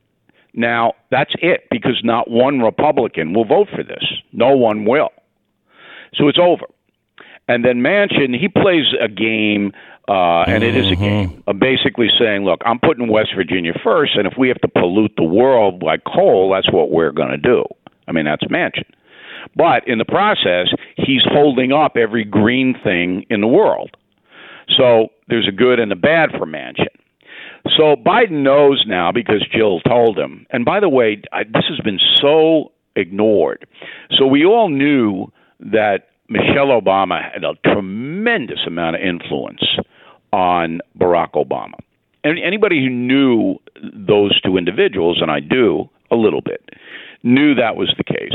Now, 0.54 0.94
that's 1.10 1.32
it 1.40 1.64
because 1.70 2.00
not 2.04 2.30
one 2.30 2.60
Republican 2.60 3.32
will 3.32 3.44
vote 3.44 3.68
for 3.74 3.82
this. 3.82 4.04
No 4.32 4.56
one 4.56 4.84
will. 4.84 5.10
So 6.14 6.28
it's 6.28 6.38
over. 6.38 6.66
And 7.46 7.64
then 7.64 7.80
Manchin, 7.80 8.38
he 8.38 8.48
plays 8.48 8.86
a 9.00 9.08
game, 9.08 9.72
uh, 10.08 10.42
and 10.46 10.64
it 10.64 10.76
is 10.76 10.90
a 10.90 10.96
game, 10.96 11.42
of 11.46 11.58
basically 11.58 12.08
saying, 12.18 12.44
look, 12.44 12.60
I'm 12.64 12.78
putting 12.78 13.08
West 13.08 13.30
Virginia 13.36 13.72
first, 13.82 14.16
and 14.16 14.26
if 14.26 14.34
we 14.38 14.48
have 14.48 14.60
to 14.62 14.68
pollute 14.68 15.12
the 15.16 15.24
world 15.24 15.82
like 15.82 16.02
coal, 16.04 16.50
that's 16.52 16.72
what 16.72 16.90
we're 16.90 17.12
going 17.12 17.30
to 17.30 17.36
do. 17.36 17.64
I 18.08 18.12
mean, 18.12 18.24
that's 18.24 18.44
Manchin. 18.44 18.84
But 19.56 19.86
in 19.86 19.98
the 19.98 20.04
process, 20.04 20.68
he's 20.96 21.22
holding 21.24 21.72
up 21.72 21.96
every 21.96 22.24
green 22.24 22.74
thing 22.82 23.26
in 23.28 23.40
the 23.40 23.46
world. 23.46 23.96
So 24.76 25.08
there's 25.28 25.46
a 25.46 25.52
good 25.52 25.78
and 25.78 25.92
a 25.92 25.96
bad 25.96 26.30
for 26.30 26.46
Manchin. 26.46 26.88
So 27.76 27.96
Biden 27.96 28.42
knows 28.42 28.84
now 28.86 29.12
because 29.12 29.46
Jill 29.50 29.80
told 29.80 30.18
him. 30.18 30.46
And 30.50 30.64
by 30.64 30.80
the 30.80 30.88
way, 30.88 31.22
I, 31.32 31.44
this 31.44 31.64
has 31.68 31.80
been 31.80 32.00
so 32.20 32.72
ignored. 32.96 33.66
So 34.10 34.26
we 34.26 34.44
all 34.44 34.68
knew 34.68 35.32
that 35.60 36.08
Michelle 36.28 36.68
Obama 36.68 37.32
had 37.32 37.44
a 37.44 37.54
tremendous 37.64 38.60
amount 38.66 38.96
of 38.96 39.02
influence 39.02 39.62
on 40.32 40.80
Barack 40.98 41.32
Obama. 41.32 41.74
And 42.22 42.38
anybody 42.38 42.82
who 42.82 42.90
knew 42.90 43.56
those 43.94 44.40
two 44.40 44.56
individuals, 44.56 45.18
and 45.20 45.30
I 45.30 45.40
do 45.40 45.90
a 46.10 46.16
little 46.16 46.40
bit, 46.40 46.70
knew 47.22 47.54
that 47.54 47.76
was 47.76 47.94
the 47.98 48.04
case. 48.04 48.32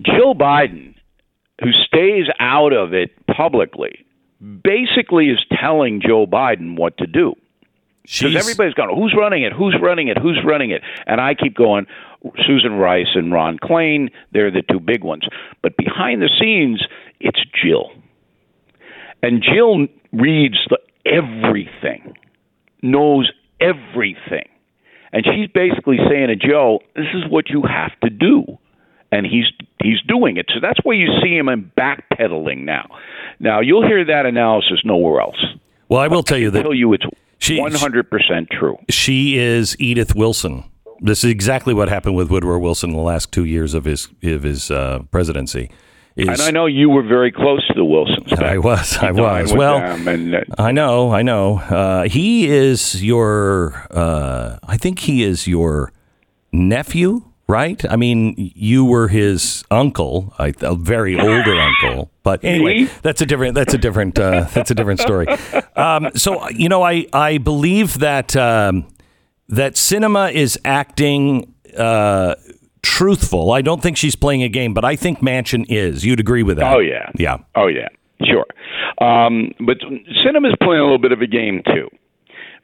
Jill 0.00 0.34
Biden, 0.34 0.94
who 1.60 1.72
stays 1.72 2.26
out 2.38 2.72
of 2.72 2.94
it 2.94 3.10
publicly, 3.26 4.06
basically 4.62 5.26
is 5.26 5.44
telling 5.60 6.00
Joe 6.00 6.26
Biden 6.26 6.76
what 6.76 6.96
to 6.98 7.06
do. 7.06 7.34
Because 8.02 8.34
everybody's 8.34 8.74
going, 8.74 8.94
who's 8.94 9.14
running 9.16 9.44
it? 9.44 9.52
Who's 9.52 9.76
running 9.80 10.08
it? 10.08 10.18
Who's 10.18 10.40
running 10.44 10.70
it? 10.70 10.82
And 11.06 11.20
I 11.20 11.34
keep 11.34 11.54
going, 11.54 11.86
Susan 12.44 12.72
Rice 12.72 13.14
and 13.14 13.32
Ron 13.32 13.58
Klain, 13.58 14.10
they're 14.32 14.50
the 14.50 14.62
two 14.62 14.80
big 14.80 15.04
ones. 15.04 15.24
But 15.62 15.76
behind 15.76 16.20
the 16.20 16.28
scenes, 16.40 16.84
it's 17.22 17.40
Jill. 17.62 17.90
And 19.22 19.42
Jill 19.42 19.86
reads 20.12 20.56
the, 20.68 20.78
everything, 21.06 22.14
knows 22.82 23.30
everything. 23.60 24.48
And 25.12 25.24
she's 25.24 25.48
basically 25.52 25.98
saying 26.08 26.28
to 26.28 26.36
Joe, 26.36 26.80
this 26.96 27.06
is 27.14 27.30
what 27.30 27.50
you 27.50 27.62
have 27.62 27.98
to 28.00 28.10
do. 28.10 28.58
And 29.10 29.26
he's 29.26 29.44
he's 29.82 30.00
doing 30.08 30.38
it. 30.38 30.46
So 30.48 30.60
that's 30.60 30.78
where 30.84 30.96
you 30.96 31.06
see 31.22 31.36
him 31.36 31.50
in 31.50 31.70
backpedaling 31.76 32.64
now. 32.64 32.88
Now 33.38 33.60
you'll 33.60 33.86
hear 33.86 34.04
that 34.06 34.24
analysis 34.24 34.80
nowhere 34.84 35.20
else. 35.20 35.44
Well, 35.90 36.00
I 36.00 36.08
will 36.08 36.22
tell 36.22 36.38
you 36.38 36.50
that 36.50 36.62
tell 36.62 36.72
you 36.72 36.94
it's 36.94 37.04
one 37.50 37.74
hundred 37.74 38.08
percent 38.08 38.48
true. 38.50 38.78
she 38.88 39.36
is 39.36 39.76
Edith 39.78 40.14
Wilson. 40.14 40.64
This 41.00 41.24
is 41.24 41.30
exactly 41.30 41.74
what 41.74 41.90
happened 41.90 42.16
with 42.16 42.30
Woodrow 42.30 42.58
Wilson 42.58 42.90
in 42.90 42.96
the 42.96 43.02
last 43.02 43.32
two 43.32 43.44
years 43.44 43.74
of 43.74 43.84
his 43.84 44.08
of 44.22 44.44
his 44.44 44.70
uh, 44.70 45.00
presidency. 45.10 45.70
Is- 46.16 46.28
And 46.28 46.40
I 46.42 46.50
know 46.50 46.66
you 46.66 46.90
were 46.90 47.02
very 47.02 47.32
close 47.32 47.66
to 47.68 47.74
the 47.74 47.84
Wilsons. 47.84 48.32
I 48.34 48.58
was, 48.58 48.96
I 48.98 49.12
was. 49.12 49.52
Well, 49.52 49.78
and, 49.78 50.34
uh, 50.34 50.40
I 50.58 50.70
know, 50.72 51.10
I 51.12 51.22
know. 51.22 51.58
Uh, 51.58 52.04
he 52.04 52.46
is 52.48 53.02
your, 53.02 53.86
uh, 53.90 54.58
I 54.66 54.76
think 54.76 54.98
he 55.00 55.22
is 55.22 55.46
your 55.48 55.90
nephew, 56.52 57.22
right? 57.48 57.82
I 57.90 57.96
mean, 57.96 58.34
you 58.36 58.84
were 58.84 59.08
his 59.08 59.64
uncle, 59.70 60.34
I, 60.38 60.52
a 60.60 60.74
very 60.76 61.18
older 61.18 61.54
uncle. 61.58 62.10
But 62.22 62.44
anyway, 62.44 62.88
that's 63.02 63.20
a 63.22 63.26
different. 63.26 63.54
That's 63.54 63.74
a 63.74 63.78
different. 63.78 64.18
Uh, 64.18 64.44
that's 64.52 64.70
a 64.70 64.74
different 64.74 65.00
story. 65.00 65.26
Um, 65.76 66.10
so 66.14 66.48
you 66.50 66.68
know, 66.68 66.82
I 66.82 67.06
I 67.12 67.38
believe 67.38 67.98
that 67.98 68.36
um, 68.36 68.86
that 69.48 69.74
Sinema 69.74 70.30
is 70.32 70.58
acting. 70.64 71.52
Truthful. 72.92 73.52
I 73.52 73.62
don't 73.62 73.82
think 73.82 73.96
she's 73.96 74.14
playing 74.14 74.42
a 74.42 74.50
game, 74.50 74.74
but 74.74 74.84
I 74.84 74.96
think 74.96 75.20
Manchin 75.20 75.64
is. 75.70 76.04
You'd 76.04 76.20
agree 76.20 76.42
with 76.42 76.58
that? 76.58 76.74
Oh 76.74 76.78
yeah, 76.78 77.10
Yeah. 77.16 77.38
Oh 77.54 77.66
yeah, 77.66 77.88
sure. 78.22 78.44
Um, 79.00 79.52
but 79.60 79.78
Sinema's 79.80 80.54
playing 80.60 80.80
a 80.80 80.84
little 80.84 80.98
bit 80.98 81.10
of 81.10 81.22
a 81.22 81.26
game 81.26 81.62
too, 81.64 81.88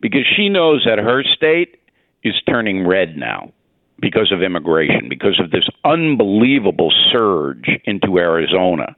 because 0.03 0.27
she 0.37 0.51
knows 0.51 0.85
that 0.85 0.99
her 0.99 1.23
state 1.25 1.81
is 2.23 2.35
turning 2.47 2.87
red 2.87 3.17
now 3.17 3.53
because 4.01 4.31
of 4.31 4.43
immigration, 4.43 5.09
because 5.09 5.41
of 5.43 5.51
this 5.51 5.67
unbelievable 5.87 6.93
surge 7.11 7.67
into 7.87 8.19
Arizona. 8.19 8.95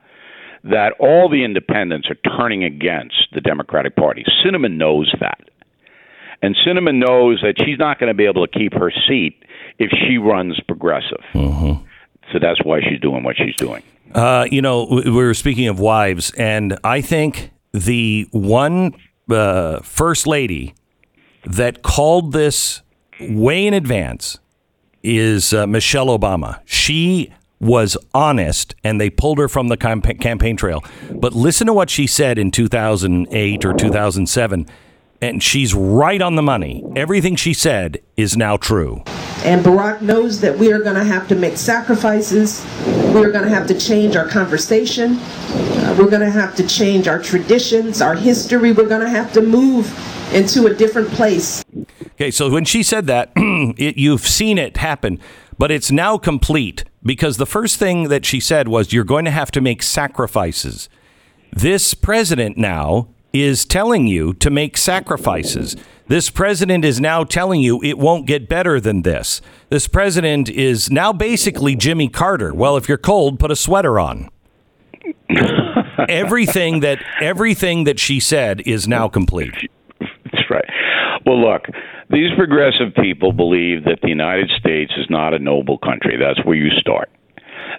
That 0.65 0.95
all 0.99 1.31
the 1.31 1.45
independents 1.45 2.09
are 2.11 2.37
turning 2.37 2.65
against 2.65 3.29
the 3.33 3.41
Democratic 3.41 3.95
Party. 3.95 4.25
Cinnamon 4.45 4.79
knows 4.79 5.15
that. 5.21 5.49
And 6.43 6.57
Cinnamon 6.67 6.99
knows 6.99 7.41
that 7.43 7.55
she's 7.65 7.79
not 7.79 8.01
going 8.01 8.09
to 8.09 8.15
be 8.15 8.27
able 8.27 8.47
to 8.47 8.59
keep 8.59 8.75
her 8.75 8.93
seat 9.09 9.43
if 9.81 9.91
she 10.07 10.19
runs 10.19 10.61
progressive. 10.69 11.23
So 12.33 12.39
that's 12.41 12.63
why 12.63 12.81
she's 12.83 13.01
doing 13.01 13.25
what 13.25 13.37
she's 13.37 13.57
doing. 13.57 13.83
Uh, 14.15 14.47
you 14.49 14.63
know, 14.63 14.85
we 14.85 15.03
we 15.03 15.11
were 15.11 15.35
speaking 15.35 15.67
of 15.67 15.81
wives, 15.81 16.33
and 16.33 16.79
I 16.85 17.01
think 17.01 17.51
the 17.73 18.29
one 18.31 18.95
uh, 19.29 19.81
first 19.81 20.27
lady 20.27 20.75
that 21.45 21.83
called 21.83 22.33
this 22.33 22.83
way 23.21 23.67
in 23.67 23.75
advance 23.75 24.39
is 25.03 25.53
uh, 25.53 25.67
Michelle 25.67 26.07
Obama. 26.07 26.61
She 26.65 27.33
was 27.61 27.97
honest, 28.15 28.75
and 28.85 29.01
they 29.01 29.11
pulled 29.11 29.39
her 29.39 29.49
from 29.49 29.69
the 29.69 29.77
campaign 29.77 30.57
trail. 30.57 30.83
But 31.11 31.35
listen 31.35 31.67
to 31.67 31.73
what 31.73 31.91
she 31.91 32.07
said 32.07 32.39
in 32.39 32.51
2008 32.51 33.65
or 33.65 33.75
2007, 33.75 34.67
and 35.21 35.43
she's 35.43 35.75
right 35.75 36.21
on 36.23 36.37
the 36.37 36.43
money. 36.43 36.85
Everything 36.97 37.37
she 37.37 37.55
said 37.55 38.01
is 38.17 38.37
now 38.37 38.57
true. 38.57 39.03
And 39.45 39.65
Barack 39.65 40.03
knows 40.03 40.41
that 40.41 40.59
we 40.59 40.71
are 40.73 40.81
going 40.81 40.97
to 40.97 41.05
have 41.05 41.27
to 41.29 41.35
make 41.35 41.57
sacrifices. 41.57 42.65
We're 43.15 43.33
going 43.33 43.45
to 43.45 43.51
have 43.51 43.67
to 43.69 43.79
change 43.79 44.15
our 44.15 44.29
conversation. 44.29 45.17
Uh, 45.17 45.97
we're 45.99 46.11
going 46.11 46.21
to 46.21 46.31
have 46.31 46.55
to 46.57 46.67
change 46.67 47.09
our 47.09 47.19
traditions, 47.19 48.03
our 48.03 48.15
history. 48.15 48.73
We're 48.73 48.89
going 48.89 49.01
to 49.01 49.09
have 49.09 49.33
to 49.33 49.41
move 49.41 49.87
into 50.35 50.67
a 50.67 50.75
different 50.75 51.09
place. 51.09 51.65
Okay, 52.13 52.31
so 52.31 52.51
when 52.51 52.67
she 52.67 52.83
said 52.83 53.07
that, 53.07 53.33
it, 53.37 53.97
you've 53.97 54.27
seen 54.27 54.59
it 54.59 54.77
happen, 54.77 55.19
but 55.57 55.71
it's 55.71 55.91
now 55.91 56.19
complete 56.19 56.85
because 57.03 57.39
the 57.39 57.47
first 57.47 57.79
thing 57.79 58.09
that 58.09 58.27
she 58.27 58.41
said 58.41 58.69
was, 58.69 58.93
You're 58.93 59.05
going 59.05 59.25
to 59.25 59.31
have 59.31 59.51
to 59.53 59.61
make 59.61 59.83
sacrifices. 59.83 60.91
This 61.53 61.95
president 61.95 62.59
now 62.59 63.09
is 63.33 63.65
telling 63.65 64.07
you 64.07 64.35
to 64.35 64.51
make 64.51 64.77
sacrifices. 64.77 65.77
This 66.11 66.29
president 66.29 66.85
is 66.85 67.01
now 67.01 67.23
telling 67.23 67.61
you 67.61 67.81
it 67.85 67.97
won't 67.97 68.27
get 68.27 68.49
better 68.49 68.81
than 68.81 69.03
this. 69.03 69.41
This 69.69 69.87
president 69.87 70.49
is 70.49 70.91
now 70.91 71.13
basically 71.13 71.77
Jimmy 71.77 72.09
Carter. 72.09 72.53
Well, 72.53 72.77
if 72.77 72.89
you're 72.89 72.99
cold, 72.99 73.39
put 73.39 73.53
a 73.53 73.55
sweater 73.55 74.01
on. 74.01 74.29
everything 76.09 76.81
that 76.81 76.99
everything 77.21 77.85
that 77.85 78.01
she 78.01 78.19
said 78.19 78.61
is 78.67 78.89
now 78.89 79.07
complete. 79.07 79.55
That's 80.01 80.51
right. 80.51 80.69
Well, 81.25 81.41
look, 81.41 81.67
these 82.11 82.37
progressive 82.37 82.93
people 83.01 83.31
believe 83.31 83.85
that 83.85 84.01
the 84.03 84.09
United 84.09 84.51
States 84.59 84.91
is 84.97 85.07
not 85.11 85.33
a 85.33 85.39
noble 85.39 85.79
country. 85.79 86.17
That's 86.21 86.45
where 86.45 86.57
you 86.57 86.71
start. 86.81 87.09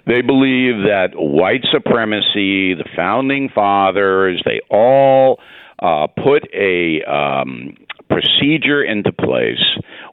They 0.06 0.22
believe 0.22 0.86
that 0.88 1.10
white 1.16 1.66
supremacy, 1.70 2.72
the 2.72 2.88
founding 2.96 3.50
fathers, 3.54 4.40
they 4.46 4.62
all 4.70 5.38
uh, 5.82 6.06
put 6.06 6.48
a 6.54 7.02
um, 7.02 7.76
procedure 8.12 8.82
into 8.82 9.12
place 9.12 9.62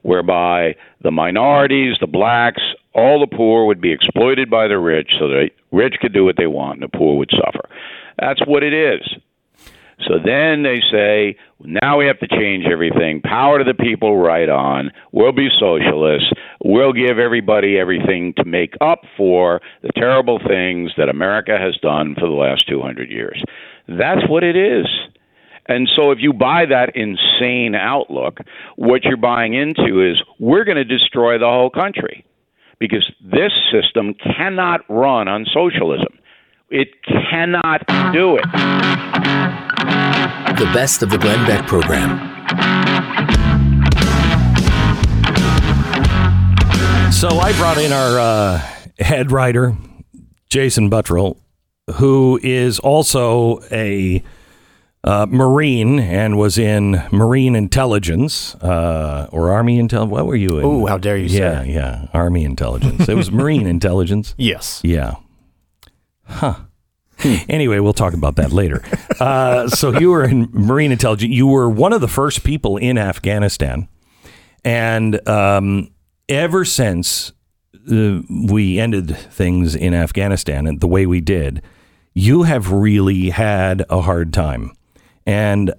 whereby 0.02 0.74
the 1.02 1.10
minorities, 1.10 1.96
the 2.00 2.06
blacks, 2.06 2.62
all 2.94 3.20
the 3.20 3.36
poor 3.36 3.66
would 3.66 3.80
be 3.80 3.92
exploited 3.92 4.50
by 4.50 4.66
the 4.66 4.78
rich 4.78 5.10
so 5.18 5.28
the 5.28 5.50
rich 5.70 5.94
could 6.00 6.12
do 6.12 6.24
what 6.24 6.36
they 6.36 6.46
want 6.46 6.82
and 6.82 6.90
the 6.90 6.98
poor 6.98 7.16
would 7.16 7.30
suffer. 7.30 7.68
That's 8.18 8.40
what 8.46 8.62
it 8.62 8.72
is. 8.72 9.02
So 10.06 10.14
then 10.24 10.62
they 10.62 10.80
say, 10.90 11.36
now 11.60 11.98
we 11.98 12.06
have 12.06 12.18
to 12.20 12.28
change 12.28 12.64
everything. 12.64 13.20
Power 13.20 13.58
to 13.58 13.64
the 13.64 13.74
people, 13.74 14.16
right 14.16 14.48
on. 14.48 14.92
We'll 15.12 15.32
be 15.32 15.48
socialists. 15.58 16.32
We'll 16.64 16.94
give 16.94 17.18
everybody 17.18 17.78
everything 17.78 18.32
to 18.38 18.44
make 18.44 18.74
up 18.80 19.02
for 19.16 19.60
the 19.82 19.90
terrible 19.94 20.38
things 20.38 20.92
that 20.96 21.10
America 21.10 21.58
has 21.58 21.76
done 21.82 22.14
for 22.14 22.26
the 22.26 22.34
last 22.34 22.66
200 22.66 23.10
years. 23.10 23.42
That's 23.88 24.26
what 24.26 24.42
it 24.42 24.56
is. 24.56 24.86
And 25.70 25.88
so 25.94 26.10
if 26.10 26.18
you 26.20 26.32
buy 26.32 26.66
that 26.66 26.96
insane 26.96 27.76
outlook, 27.76 28.38
what 28.74 29.04
you're 29.04 29.16
buying 29.16 29.54
into 29.54 30.04
is 30.04 30.20
we're 30.40 30.64
going 30.64 30.78
to 30.78 30.84
destroy 30.84 31.38
the 31.38 31.46
whole 31.46 31.70
country 31.70 32.26
because 32.80 33.08
this 33.22 33.52
system 33.70 34.14
cannot 34.14 34.80
run 34.88 35.28
on 35.28 35.46
socialism. 35.54 36.18
It 36.70 36.88
cannot 37.06 37.86
do 38.12 38.34
it. 38.34 38.44
The 40.58 40.68
best 40.74 41.04
of 41.04 41.10
the 41.10 41.18
Glenn 41.18 41.46
Beck 41.46 41.68
program. 41.68 42.18
So 47.12 47.28
I 47.28 47.52
brought 47.56 47.78
in 47.78 47.92
our 47.92 48.18
uh, 48.18 48.58
head 48.98 49.30
writer, 49.30 49.76
Jason 50.48 50.90
Buttrill, 50.90 51.36
who 51.94 52.40
is 52.42 52.80
also 52.80 53.60
a 53.70 54.24
uh, 55.04 55.26
Marine 55.28 55.98
and 55.98 56.36
was 56.38 56.58
in 56.58 57.02
Marine 57.10 57.54
Intelligence 57.56 58.54
uh, 58.56 59.28
or 59.32 59.50
Army 59.50 59.78
Intelligence. 59.78 60.12
What 60.12 60.26
were 60.26 60.36
you 60.36 60.58
in? 60.58 60.64
Ooh, 60.64 60.86
how 60.86 60.98
dare 60.98 61.16
you 61.16 61.26
Yeah, 61.26 61.62
say. 61.62 61.72
yeah. 61.72 62.06
Army 62.12 62.44
Intelligence. 62.44 63.08
it 63.08 63.14
was 63.14 63.30
Marine 63.32 63.66
Intelligence. 63.66 64.34
Yes. 64.36 64.80
Yeah. 64.84 65.14
Huh. 66.24 66.54
anyway, 67.48 67.78
we'll 67.80 67.92
talk 67.92 68.14
about 68.14 68.36
that 68.36 68.52
later. 68.52 68.82
Uh, 69.18 69.68
so 69.68 69.98
you 69.98 70.10
were 70.10 70.24
in 70.24 70.48
Marine 70.52 70.92
Intelligence. 70.92 71.32
You 71.32 71.46
were 71.46 71.68
one 71.68 71.92
of 71.92 72.00
the 72.00 72.08
first 72.08 72.44
people 72.44 72.76
in 72.76 72.96
Afghanistan, 72.98 73.88
and 74.64 75.26
um, 75.28 75.90
ever 76.28 76.64
since 76.64 77.32
uh, 77.90 78.20
we 78.46 78.78
ended 78.78 79.16
things 79.16 79.74
in 79.74 79.92
Afghanistan 79.94 80.66
and 80.66 80.80
the 80.80 80.86
way 80.88 81.04
we 81.06 81.20
did, 81.20 81.62
you 82.14 82.44
have 82.44 82.70
really 82.72 83.30
had 83.30 83.84
a 83.90 84.00
hard 84.02 84.32
time, 84.32 84.72
and 85.26 85.72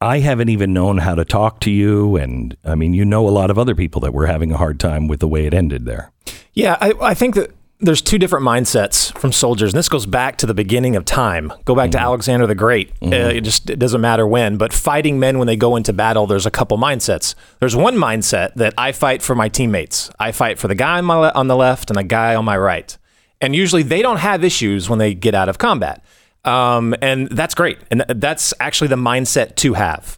I 0.00 0.20
haven't 0.20 0.48
even 0.48 0.72
known 0.72 0.98
how 0.98 1.14
to 1.14 1.24
talk 1.24 1.60
to 1.60 1.70
you. 1.70 2.16
And 2.16 2.56
I 2.64 2.74
mean, 2.74 2.94
you 2.94 3.04
know 3.04 3.28
a 3.28 3.30
lot 3.30 3.50
of 3.50 3.58
other 3.58 3.74
people 3.74 4.00
that 4.02 4.14
were 4.14 4.26
having 4.26 4.52
a 4.52 4.56
hard 4.56 4.78
time 4.78 5.08
with 5.08 5.20
the 5.20 5.28
way 5.28 5.46
it 5.46 5.54
ended 5.54 5.86
there. 5.86 6.12
Yeah, 6.52 6.76
I, 6.80 6.92
I 7.00 7.14
think 7.14 7.34
that 7.34 7.50
there's 7.80 8.02
two 8.02 8.18
different 8.18 8.44
mindsets 8.44 9.16
from 9.16 9.32
soldiers. 9.32 9.72
And 9.72 9.78
this 9.78 9.88
goes 9.88 10.06
back 10.06 10.36
to 10.38 10.46
the 10.46 10.54
beginning 10.54 10.96
of 10.96 11.04
time. 11.04 11.52
Go 11.64 11.74
back 11.74 11.92
to 11.92 12.00
Alexander 12.00 12.46
the 12.46 12.54
Great. 12.54 12.90
Uh, 13.02 13.14
it 13.14 13.42
just 13.42 13.70
it 13.70 13.78
doesn't 13.78 14.00
matter 14.00 14.26
when, 14.26 14.56
but 14.56 14.72
fighting 14.72 15.20
men 15.20 15.38
when 15.38 15.46
they 15.46 15.56
go 15.56 15.76
into 15.76 15.92
battle, 15.92 16.26
there's 16.26 16.46
a 16.46 16.50
couple 16.50 16.76
mindsets. 16.76 17.34
There's 17.60 17.76
one 17.76 17.94
mindset 17.96 18.54
that 18.54 18.74
I 18.76 18.92
fight 18.92 19.22
for 19.22 19.34
my 19.34 19.48
teammates. 19.48 20.10
I 20.18 20.32
fight 20.32 20.58
for 20.58 20.66
the 20.66 20.74
guy 20.74 20.98
on, 20.98 21.04
my 21.04 21.16
le- 21.16 21.32
on 21.34 21.46
the 21.46 21.56
left 21.56 21.90
and 21.90 21.96
the 21.96 22.04
guy 22.04 22.34
on 22.34 22.44
my 22.44 22.58
right. 22.58 22.96
And 23.40 23.54
usually 23.54 23.84
they 23.84 24.02
don't 24.02 24.16
have 24.16 24.42
issues 24.42 24.90
when 24.90 24.98
they 24.98 25.14
get 25.14 25.34
out 25.34 25.48
of 25.48 25.58
combat. 25.58 26.04
Um, 26.48 26.94
and 27.02 27.28
that's 27.30 27.54
great. 27.54 27.78
And 27.90 28.02
th- 28.06 28.18
that's 28.20 28.54
actually 28.60 28.88
the 28.88 28.96
mindset 28.96 29.54
to 29.56 29.74
have. 29.74 30.16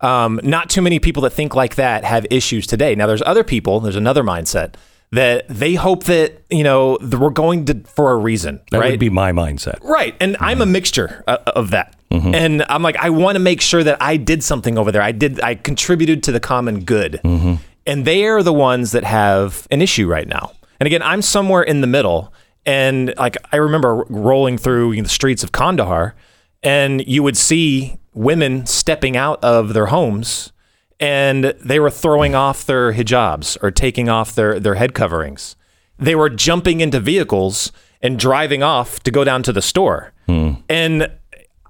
Um, 0.00 0.40
not 0.42 0.70
too 0.70 0.82
many 0.82 0.98
people 0.98 1.22
that 1.22 1.30
think 1.30 1.54
like 1.54 1.74
that 1.76 2.04
have 2.04 2.26
issues 2.30 2.66
today. 2.66 2.94
Now, 2.94 3.06
there's 3.06 3.22
other 3.22 3.44
people, 3.44 3.80
there's 3.80 3.96
another 3.96 4.22
mindset 4.22 4.74
that 5.10 5.48
they 5.48 5.74
hope 5.74 6.04
that, 6.04 6.42
you 6.50 6.62
know, 6.62 6.98
that 7.00 7.18
we're 7.18 7.30
going 7.30 7.64
to 7.66 7.80
for 7.84 8.12
a 8.12 8.16
reason, 8.16 8.60
That 8.70 8.80
right? 8.80 8.90
would 8.90 9.00
be 9.00 9.08
my 9.08 9.32
mindset. 9.32 9.78
Right. 9.82 10.14
And 10.20 10.36
I'm 10.38 10.60
a 10.60 10.66
mixture 10.66 11.24
uh, 11.26 11.38
of 11.54 11.70
that. 11.70 11.94
And 12.10 12.64
I'm 12.70 12.82
like, 12.82 12.96
I 12.96 13.10
want 13.10 13.36
to 13.36 13.38
make 13.40 13.60
sure 13.60 13.84
that 13.84 13.96
I 14.02 14.16
did 14.16 14.42
something 14.42 14.78
over 14.78 14.90
there. 14.92 15.02
I 15.02 15.12
did, 15.12 15.40
I 15.42 15.54
contributed 15.54 16.22
to 16.24 16.32
the 16.32 16.40
common 16.40 16.84
good. 16.84 17.20
And 17.24 18.04
they 18.04 18.24
are 18.26 18.42
the 18.42 18.52
ones 18.52 18.92
that 18.92 19.04
have 19.04 19.66
an 19.70 19.80
issue 19.80 20.06
right 20.06 20.26
now. 20.28 20.52
And 20.80 20.86
again, 20.86 21.02
I'm 21.02 21.22
somewhere 21.22 21.62
in 21.62 21.80
the 21.80 21.86
middle. 21.86 22.32
And 22.68 23.14
like, 23.16 23.38
I 23.50 23.56
remember 23.56 24.04
rolling 24.10 24.58
through 24.58 25.00
the 25.00 25.08
streets 25.08 25.42
of 25.42 25.52
Kandahar, 25.52 26.14
and 26.62 27.02
you 27.06 27.22
would 27.22 27.36
see 27.38 27.98
women 28.12 28.66
stepping 28.66 29.16
out 29.16 29.42
of 29.42 29.72
their 29.72 29.86
homes 29.86 30.52
and 31.00 31.44
they 31.44 31.78
were 31.80 31.88
throwing 31.88 32.34
off 32.34 32.66
their 32.66 32.92
hijabs 32.92 33.56
or 33.62 33.70
taking 33.70 34.08
off 34.08 34.34
their, 34.34 34.58
their 34.60 34.74
head 34.74 34.92
coverings. 34.92 35.56
They 35.98 36.14
were 36.14 36.28
jumping 36.28 36.80
into 36.80 37.00
vehicles 37.00 37.72
and 38.02 38.18
driving 38.18 38.62
off 38.62 39.00
to 39.04 39.10
go 39.10 39.24
down 39.24 39.42
to 39.44 39.52
the 39.52 39.62
store. 39.62 40.12
Hmm. 40.26 40.54
And 40.68 41.10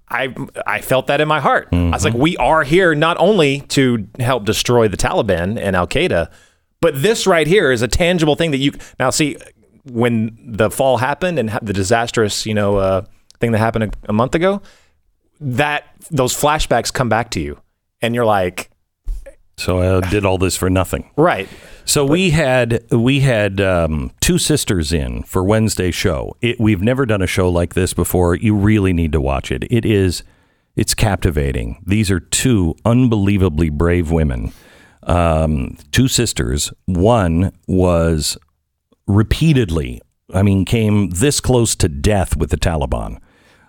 I 0.09 0.35
I 0.67 0.81
felt 0.81 1.07
that 1.09 1.21
in 1.21 1.29
my 1.29 1.39
heart. 1.39 1.69
I 1.71 1.91
was 1.91 2.03
like, 2.03 2.15
mm-hmm. 2.15 2.23
we 2.23 2.37
are 2.39 2.65
here 2.65 2.95
not 2.95 3.19
only 3.19 3.61
to 3.69 4.09
help 4.19 4.45
destroy 4.47 4.89
the 4.89 4.97
Taliban 4.97 5.61
and 5.61 5.77
Al 5.77 5.87
Qaeda, 5.87 6.31
but 6.81 7.01
this 7.03 7.27
right 7.27 7.47
here 7.47 7.71
is 7.71 7.83
a 7.83 7.89
tangible 7.89 8.35
thing 8.35 8.51
that 8.51 8.59
you 8.59 8.73
now 8.99 9.11
see 9.11 9.37
when 9.91 10.37
the 10.45 10.71
fall 10.71 10.99
happened 10.99 11.39
and 11.39 11.51
ha- 11.51 11.59
the 11.63 11.73
disastrous 11.73 12.47
you 12.47 12.55
know 12.55 12.77
uh, 12.77 13.05
thing 13.41 13.53
that 13.53 13.59
happened 13.59 13.85
a, 13.85 14.11
a 14.11 14.13
month 14.13 14.35
ago. 14.35 14.63
That 15.41 15.85
those 16.11 16.35
flashbacks 16.35 16.93
come 16.93 17.09
back 17.09 17.31
to 17.33 17.41
you, 17.41 17.61
and 18.03 18.13
you're 18.15 18.25
like, 18.25 18.71
So 19.57 19.99
I 19.99 20.09
did 20.11 20.25
all 20.25 20.37
this 20.39 20.57
for 20.57 20.69
nothing. 20.69 21.11
right. 21.17 21.49
So 21.85 22.05
we 22.05 22.31
had 22.31 22.85
we 22.91 23.21
had 23.21 23.61
um, 23.63 24.11
two 24.21 24.37
sisters 24.37 24.93
in 24.93 25.23
for 25.23 25.43
Wednesday 25.43 25.91
show. 25.91 26.37
It, 26.43 26.61
we've 26.61 26.83
never 26.83 27.07
done 27.07 27.23
a 27.23 27.27
show 27.27 27.49
like 27.49 27.73
this 27.75 27.95
before. 27.95 28.35
You 28.35 28.55
really 28.55 28.93
need 28.93 29.13
to 29.13 29.21
watch 29.23 29.51
it. 29.51 29.65
It 29.71 29.87
is 29.87 30.23
it's 30.77 30.93
captivating. 30.93 31.83
These 31.87 32.11
are 32.11 32.21
two 32.21 32.75
unbelievably 32.85 33.71
brave 33.71 34.11
women. 34.11 34.53
Um, 35.05 35.79
two 35.93 36.09
sisters. 36.09 36.73
One 36.85 37.53
was 37.67 38.37
repeatedly, 39.09 40.01
I 40.33 40.43
mean, 40.43 40.65
came 40.65 41.11
this 41.11 41.41
close 41.41 41.75
to 41.77 41.89
death 41.89 42.37
with 42.37 42.51
the 42.51 42.57
Taliban. 42.57 43.19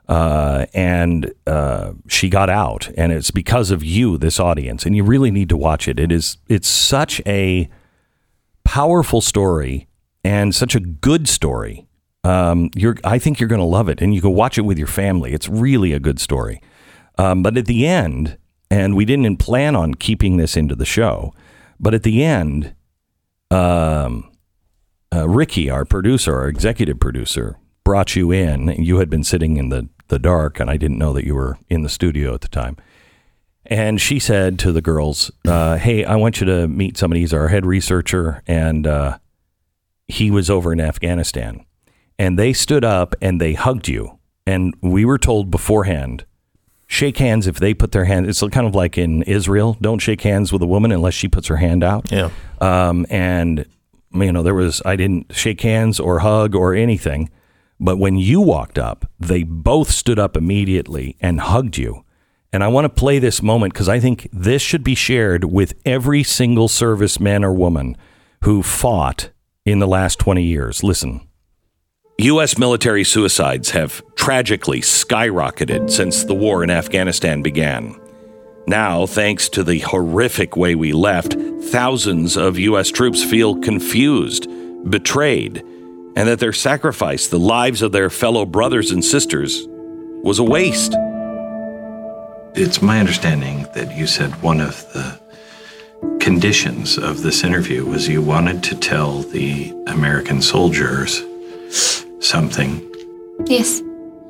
Uh, 0.08 0.65
and 0.73 1.32
uh, 1.45 1.93
she 2.08 2.30
got 2.30 2.49
out, 2.49 2.89
and 2.97 3.12
it's 3.12 3.30
because 3.30 3.69
of 3.69 3.84
you, 3.84 4.17
this 4.17 4.39
audience, 4.39 4.84
and 4.84 4.95
you 4.95 5.04
really 5.04 5.30
need 5.30 5.49
to 5.49 5.58
watch 5.58 5.88
it. 5.88 5.99
It 5.99 6.12
is 6.12 6.38
it's 6.47 6.67
such 6.67 7.21
a 7.28 7.69
powerful 8.63 9.21
story 9.21 9.88
and 10.23 10.54
such 10.56 10.73
a 10.73 10.80
good 10.80 11.28
story. 11.28 11.88
Um, 12.23 12.71
you're, 12.75 12.97
I 13.04 13.19
think 13.19 13.39
you're 13.39 13.49
going 13.49 13.62
to 13.62 13.65
love 13.65 13.88
it, 13.88 14.02
and 14.02 14.13
you 14.15 14.19
can 14.19 14.34
watch 14.34 14.58
it 14.58 14.62
with 14.62 14.80
your 14.80 14.88
family. 14.88 15.32
It's 15.32 15.47
really 15.47 15.93
a 15.93 15.99
good 15.99 16.19
story. 16.19 16.60
Um, 17.19 17.43
but 17.43 17.56
at 17.56 17.67
the 17.67 17.86
end, 17.86 18.38
and 18.71 18.95
we 18.95 19.06
didn't 19.06 19.38
plan 19.38 19.75
on 19.75 19.93
keeping 19.93 20.38
this 20.38 20.58
into 20.58 20.75
the 20.75 20.86
show, 20.86 21.36
but 21.80 21.93
at 21.93 22.02
the 22.02 22.23
end, 22.23 22.73
um, 23.52 24.29
uh, 25.13 25.28
Ricky, 25.28 25.69
our 25.69 25.86
producer, 25.86 26.36
our 26.36 26.48
executive 26.48 27.00
producer, 27.00 27.58
brought 27.84 28.15
you 28.15 28.32
in. 28.32 28.67
You 28.84 28.98
had 28.98 29.10
been 29.10 29.24
sitting 29.24 29.58
in 29.58 29.69
the, 29.69 29.89
the 30.08 30.19
dark, 30.19 30.60
and 30.60 30.69
I 30.69 30.78
didn't 30.78 30.98
know 31.00 31.13
that 31.13 31.26
you 31.26 31.36
were 31.36 31.58
in 31.69 31.84
the 31.84 31.89
studio 31.89 32.34
at 32.34 32.41
the 32.41 32.48
time. 32.48 32.78
And 33.65 34.02
she 34.02 34.19
said 34.19 34.58
to 34.60 34.72
the 34.72 34.82
girls, 34.82 35.32
uh, 35.48 35.78
Hey, 35.78 36.04
I 36.04 36.15
want 36.15 36.39
you 36.39 36.45
to 36.48 36.67
meet 36.67 36.98
somebody. 36.98 37.22
He's 37.22 37.34
our 37.34 37.50
head 37.50 37.65
researcher, 37.65 38.41
and 38.48 38.88
uh, 38.88 39.17
he 40.08 40.32
was 40.32 40.50
over 40.50 40.74
in 40.74 40.82
Afghanistan. 40.82 41.65
And 42.17 42.38
they 42.38 42.52
stood 42.52 42.84
up 42.84 43.15
and 43.22 43.39
they 43.39 43.54
hugged 43.54 43.88
you. 43.88 44.19
And 44.45 44.74
we 44.82 45.06
were 45.06 45.17
told 45.17 45.52
beforehand, 45.52 46.26
shake 46.88 47.17
hands 47.17 47.48
if 47.48 47.60
they 47.60 47.74
put 47.74 47.91
their 47.91 48.06
hand. 48.06 48.28
It's 48.28 48.41
kind 48.41 48.67
of 48.67 48.76
like 48.76 48.98
in 48.98 49.22
Israel, 49.24 49.78
don't 49.80 50.00
shake 50.00 50.22
hands 50.22 50.52
with 50.52 50.62
a 50.62 50.67
woman 50.67 50.91
unless 50.91 51.13
she 51.13 51.28
puts 51.28 51.48
her 51.48 51.58
hand 51.58 51.84
out. 51.84 52.12
Yeah. 52.12 52.32
Um, 52.60 53.06
and 53.10 53.65
you 54.13 54.32
know, 54.32 54.43
there 54.43 54.56
was 54.56 54.82
I 54.86 54.95
didn't 54.95 55.34
shake 55.36 55.62
hands 55.62 56.00
or 56.00 56.19
hug 56.19 56.56
or 56.56 56.74
anything, 56.74 57.30
but 57.80 57.98
when 57.98 58.17
you 58.17 58.41
walked 58.41 58.78
up, 58.78 59.10
they 59.19 59.43
both 59.43 59.91
stood 59.91 60.19
up 60.19 60.36
immediately 60.36 61.15
and 61.22 61.39
hugged 61.39 61.78
you. 61.78 62.04
And 62.52 62.63
I 62.63 62.67
want 62.67 62.86
to 62.86 62.89
play 62.89 63.19
this 63.19 63.43
moment 63.43 63.74
because 63.74 63.89
I 63.89 64.00
think 64.00 64.28
this 64.34 64.62
should 64.62 64.84
be 64.84 64.95
shared 64.95 65.45
with 65.45 65.74
every 65.86 66.24
single 66.24 66.67
serviceman 66.67 67.43
or 67.43 67.54
woman 67.54 67.95
who 68.43 68.63
fought 68.63 69.30
in 69.65 69.80
the 69.80 69.88
last 69.88 70.17
20 70.19 70.43
years. 70.43 70.84
Listen. 70.84 71.22
U.S. 72.17 72.58
military 72.58 73.06
suicides 73.06 73.69
have 73.69 74.02
tragically 74.15 74.82
skyrocketed 74.82 75.89
since 75.89 76.26
the 76.26 76.36
war 76.36 76.63
in 76.63 76.69
Afghanistan 76.69 77.41
began. 77.41 77.95
Now, 78.69 79.08
thanks 79.08 79.49
to 79.49 79.63
the 79.63 79.79
horrific 79.79 80.55
way 80.55 80.75
we 80.75 80.93
left, 80.93 81.34
thousands 81.71 82.38
of 82.38 82.60
U.S. 82.60 82.91
troops 82.91 83.23
feel 83.23 83.55
confused, 83.55 84.47
betrayed, 84.88 85.63
and 86.15 86.29
that 86.29 86.38
their 86.39 86.53
sacrifice, 86.53 87.29
the 87.29 87.39
lives 87.39 87.82
of 87.82 87.93
their 87.93 88.12
fellow 88.12 88.45
brothers 88.45 88.91
and 88.91 89.03
sisters, 89.03 89.65
was 90.21 90.38
a 90.38 90.43
waste. 90.43 90.93
It's 92.53 92.79
my 92.79 92.99
understanding 92.99 93.65
that 93.73 93.97
you 93.97 94.05
said 94.05 94.39
one 94.43 94.62
of 94.62 94.86
the 94.93 95.19
conditions 96.19 96.99
of 96.99 97.23
this 97.23 97.43
interview 97.43 97.84
was 97.86 98.08
you 98.08 98.21
wanted 98.21 98.62
to 98.65 98.75
tell 98.75 99.23
the 99.23 99.73
American 99.88 100.43
soldiers 100.43 101.25
something. 102.19 102.88
Yes, 103.47 103.82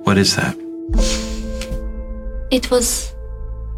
What 0.03 0.17
is 0.17 0.37
that? 0.37 0.55
it 2.51 2.71
was 2.71 3.13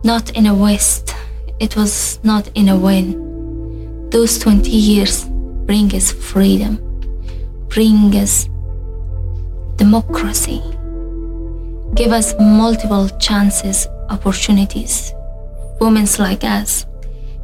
not 0.04 0.32
in 0.32 0.48
a 0.48 0.54
waste. 0.54 1.14
It 1.60 1.76
was 1.76 2.20
not 2.24 2.50
in 2.56 2.70
a 2.70 2.78
win. 2.78 4.10
Those 4.10 4.40
20 4.40 4.70
years 4.70 5.26
bring 5.66 5.94
us 5.94 6.12
freedom, 6.12 6.78
bring 7.70 8.14
us 8.16 8.50
democracy, 9.76 10.62
give 11.96 12.12
us 12.12 12.34
multiple 12.40 13.10
chances, 13.20 13.88
opportunities. 14.10 15.14
Women 15.80 16.08
like 16.20 16.44
us 16.44 16.86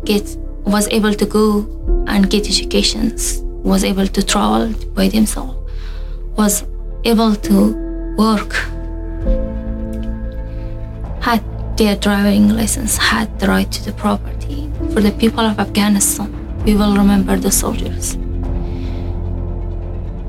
get 0.03 0.35
was 0.65 0.87
able 0.89 1.13
to 1.13 1.25
go 1.25 1.65
and 2.07 2.29
get 2.29 2.47
educations, 2.47 3.39
was 3.63 3.83
able 3.83 4.07
to 4.07 4.23
travel 4.23 4.73
by 4.93 5.07
themselves, 5.07 5.55
was 6.35 6.63
able 7.05 7.35
to 7.35 8.15
work 8.17 8.53
their 11.77 11.95
driving 11.95 12.49
license, 12.49 12.97
had 12.97 13.39
the 13.39 13.47
right 13.47 13.71
to 13.71 13.85
the 13.85 13.93
property. 13.93 14.69
For 14.93 15.01
the 15.01 15.11
people 15.11 15.41
of 15.41 15.59
Afghanistan, 15.59 16.33
we 16.65 16.75
will 16.75 16.95
remember 16.97 17.37
the 17.37 17.51
soldiers. 17.51 18.15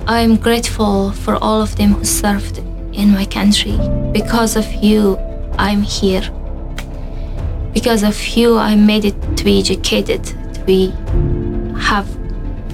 I 0.06 0.20
am 0.20 0.36
grateful 0.36 1.12
for 1.12 1.36
all 1.36 1.62
of 1.62 1.76
them 1.76 1.94
who 1.94 2.04
served 2.04 2.58
in 2.92 3.12
my 3.12 3.24
country. 3.24 3.78
Because 4.12 4.56
of 4.56 4.66
you, 4.74 5.16
I'm 5.58 5.82
here. 5.82 6.22
Because 7.72 8.02
of 8.02 8.18
you, 8.28 8.58
I 8.58 8.74
made 8.74 9.04
it 9.06 9.36
to 9.36 9.44
be 9.44 9.58
educated, 9.58 10.24
to 10.24 10.62
be 10.66 10.90
have 11.78 12.08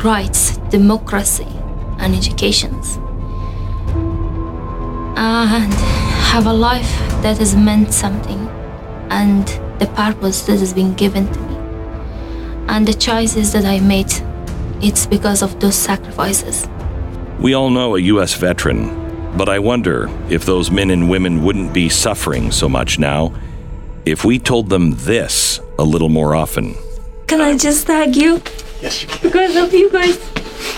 rights, 0.05 0.57
democracy, 0.71 1.47
and 1.99 2.15
educations. 2.15 2.97
And 5.17 5.73
have 6.33 6.47
a 6.47 6.53
life 6.53 6.99
that 7.23 7.39
has 7.39 7.55
meant 7.55 7.95
something 7.95 8.45
and 9.21 9.47
the 9.81 9.87
purpose 9.95 10.43
that 10.47 10.59
has 10.59 10.73
been 10.75 10.93
given 10.95 11.25
to 11.33 11.41
me. 11.41 11.55
And 12.69 12.87
the 12.87 12.95
choices 12.95 13.53
that 13.53 13.65
I 13.65 13.79
made, 13.81 14.13
it's 14.83 15.07
because 15.07 15.43
of 15.43 15.61
those 15.61 15.77
sacrifices. 15.77 16.67
We 17.39 17.55
all 17.55 17.71
know 17.71 17.95
a 17.97 18.01
U.S. 18.15 18.35
veteran, 18.35 18.81
but 19.37 19.49
I 19.49 19.59
wonder 19.59 20.09
if 20.29 20.45
those 20.45 20.71
men 20.71 20.91
and 20.91 21.09
women 21.11 21.43
wouldn't 21.45 21.73
be 21.73 21.89
suffering 21.89 22.51
so 22.53 22.69
much 22.69 22.99
now 22.99 23.33
if 24.05 24.25
we 24.25 24.39
told 24.39 24.69
them 24.69 24.95
this 25.13 25.61
a 25.79 25.85
little 25.85 26.09
more 26.09 26.35
often. 26.35 26.75
Can 27.27 27.41
I 27.41 27.57
just 27.57 27.87
thank 27.87 28.17
you? 28.17 28.41
Yes, 28.83 29.03
you 29.03 29.09
can. 29.09 29.21
Because 29.23 29.57
of 29.57 29.73
you 29.73 29.91
guys, 29.91 30.19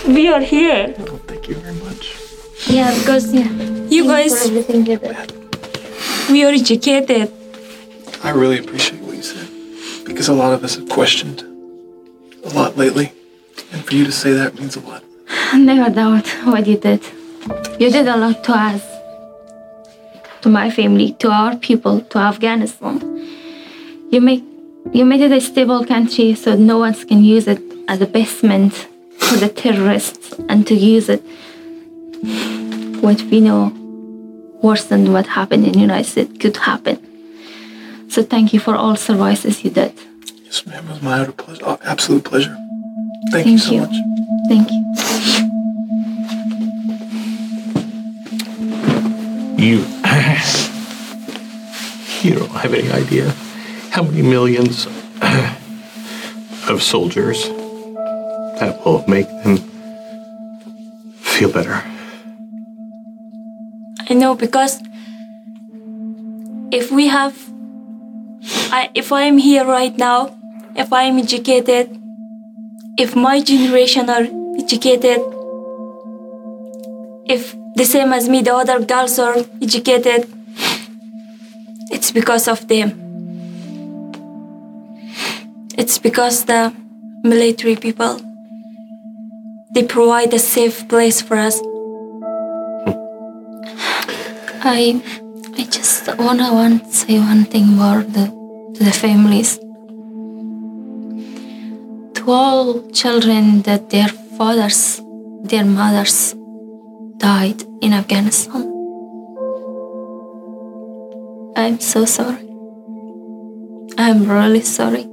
we 0.07 0.27
are 0.27 0.41
here. 0.41 0.93
Oh, 0.99 1.17
thank 1.27 1.47
you 1.49 1.55
very 1.55 1.75
much. 1.75 2.03
Yeah, 2.67 2.93
because 2.99 3.33
yeah, 3.33 3.49
You 3.89 4.03
guys, 4.07 4.33
everything 4.47 4.85
you 4.85 4.97
did. 4.97 5.31
we 6.31 6.43
are 6.45 6.53
educated. 6.53 7.31
I 8.27 8.31
really 8.31 8.59
appreciate 8.59 9.01
what 9.03 9.15
you 9.15 9.23
said 9.23 9.47
because 10.05 10.27
a 10.27 10.33
lot 10.33 10.51
of 10.51 10.61
us 10.61 10.75
have 10.75 10.89
questioned 10.89 11.43
a 12.43 12.49
lot 12.49 12.75
lately, 12.75 13.13
and 13.71 13.85
for 13.85 13.95
you 13.95 14.03
to 14.03 14.11
say 14.11 14.33
that 14.33 14.59
means 14.59 14.75
a 14.75 14.81
lot. 14.81 15.01
I 15.29 15.57
never 15.57 15.89
doubt 15.89 16.27
what 16.43 16.67
you 16.67 16.77
did. 16.77 17.01
You 17.79 17.89
did 17.89 18.05
a 18.05 18.17
lot 18.17 18.43
to 18.43 18.51
us, 18.51 18.83
to 20.41 20.49
my 20.49 20.69
family, 20.69 21.13
to 21.19 21.31
our 21.31 21.55
people, 21.55 22.01
to 22.01 22.17
Afghanistan. 22.17 22.95
You 24.11 24.19
make 24.19 24.43
you 24.91 25.05
made 25.05 25.21
it 25.21 25.31
a 25.31 25.39
stable 25.39 25.85
country 25.85 26.35
so 26.35 26.53
no 26.57 26.79
one 26.79 26.95
can 26.95 27.23
use 27.23 27.47
it 27.47 27.61
as 27.87 28.01
a 28.01 28.07
basement 28.07 28.73
for 29.19 29.37
the 29.37 29.47
terrorists 29.47 30.33
and 30.49 30.67
to 30.67 30.75
use 30.75 31.07
it 31.07 31.23
what 33.01 33.21
we 33.31 33.39
know 33.39 33.71
worse 34.61 34.83
than 34.83 35.13
what 35.13 35.27
happened 35.27 35.65
in 35.65 35.71
the 35.71 35.79
United 35.79 36.09
States 36.09 36.37
could 36.39 36.57
happen. 36.57 37.06
So 38.09 38.23
thank 38.23 38.53
you 38.53 38.59
for 38.59 38.75
all 38.75 38.95
services 38.95 39.63
you 39.63 39.71
did. 39.71 39.93
Yes, 40.45 40.65
ma'am. 40.65 40.85
It 40.87 40.91
was 40.91 41.01
my 41.01 41.21
utter 41.21 41.31
pleasure, 41.31 41.65
uh, 41.65 41.77
absolute 41.83 42.23
pleasure. 42.23 42.57
Thank, 43.31 43.47
you 43.47 43.57
so 43.57 43.77
much. 43.77 43.95
Thank 44.47 44.71
you. 44.71 44.83
You, 49.57 49.77
you 52.21 52.39
don't 52.39 52.51
have 52.51 52.73
any 52.73 52.91
idea 52.91 53.33
how 53.91 54.03
many 54.03 54.21
millions 54.21 54.85
of 56.69 56.81
soldiers 56.81 57.49
that 58.59 58.79
will 58.85 59.03
make 59.07 59.27
them 59.43 59.57
feel 61.19 61.51
better. 61.51 61.83
I 64.09 64.13
know 64.13 64.35
because 64.35 64.81
if 66.71 66.91
we 66.91 67.07
have, 67.07 67.46
I, 68.71 68.89
if 68.93 69.11
I 69.11 69.23
am 69.23 69.37
here 69.37 69.65
right 69.65 69.97
now, 69.97 70.37
if 70.75 70.93
I 70.93 71.03
am 71.03 71.17
educated, 71.17 71.97
if 72.97 73.15
my 73.15 73.41
generation 73.41 74.09
are 74.09 74.27
educated, 74.57 75.21
if 77.25 77.55
the 77.75 77.85
same 77.85 78.13
as 78.13 78.29
me, 78.29 78.41
the 78.41 78.53
other 78.55 78.83
girls 78.83 79.19
are 79.19 79.37
educated, 79.61 80.27
it's 81.91 82.11
because 82.11 82.47
of 82.47 82.67
them. 82.67 83.03
It's 85.77 85.97
because 85.97 86.45
the 86.45 86.73
military 87.23 87.75
people 87.75 88.19
they 89.77 89.83
provide 89.83 90.33
a 90.33 90.39
safe 90.39 90.87
place 90.87 91.21
for 91.21 91.37
us. 91.37 91.61
I 94.63 95.01
I 95.59 95.63
just 95.63 96.05
wanna 96.19 96.53
want 96.53 96.93
say 96.93 97.17
one 97.17 97.45
thing 97.45 97.65
more 97.65 98.03
to 98.03 98.83
the 98.83 98.91
families. 98.91 99.57
To 102.13 102.31
all 102.31 102.87
children 102.91 103.63
that 103.63 103.89
their 103.89 104.09
fathers, 104.37 105.01
their 105.41 105.65
mothers 105.65 106.35
died 107.17 107.63
in 107.81 107.93
Afghanistan. 107.93 108.63
I'm 111.55 111.79
so 111.79 112.05
sorry. 112.05 112.47
I'm 113.97 114.29
really 114.29 114.61
sorry. 114.61 115.07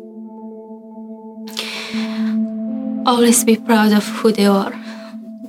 Always 3.07 3.45
be 3.45 3.57
proud 3.57 3.93
of 3.93 4.07
who 4.19 4.31
they 4.31 4.47
are. 4.47 4.75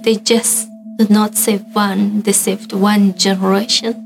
They 0.04 0.16
just 0.16 0.70
did 0.98 1.10
not 1.10 1.36
save 1.36 1.64
one, 1.76 2.22
they 2.22 2.32
saved 2.32 2.72
one 2.72 3.14
generation. 3.18 4.05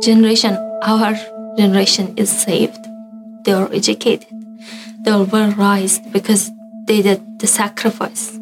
Generation, 0.00 0.54
our 0.82 1.14
generation 1.56 2.14
is 2.16 2.30
saved. 2.30 2.78
They 3.44 3.52
are 3.52 3.72
educated. 3.72 4.26
They 5.00 5.10
are 5.10 5.24
well 5.24 5.50
raised 5.52 6.12
because 6.12 6.52
they 6.86 7.02
did 7.02 7.40
the 7.40 7.46
sacrifice. 7.48 8.36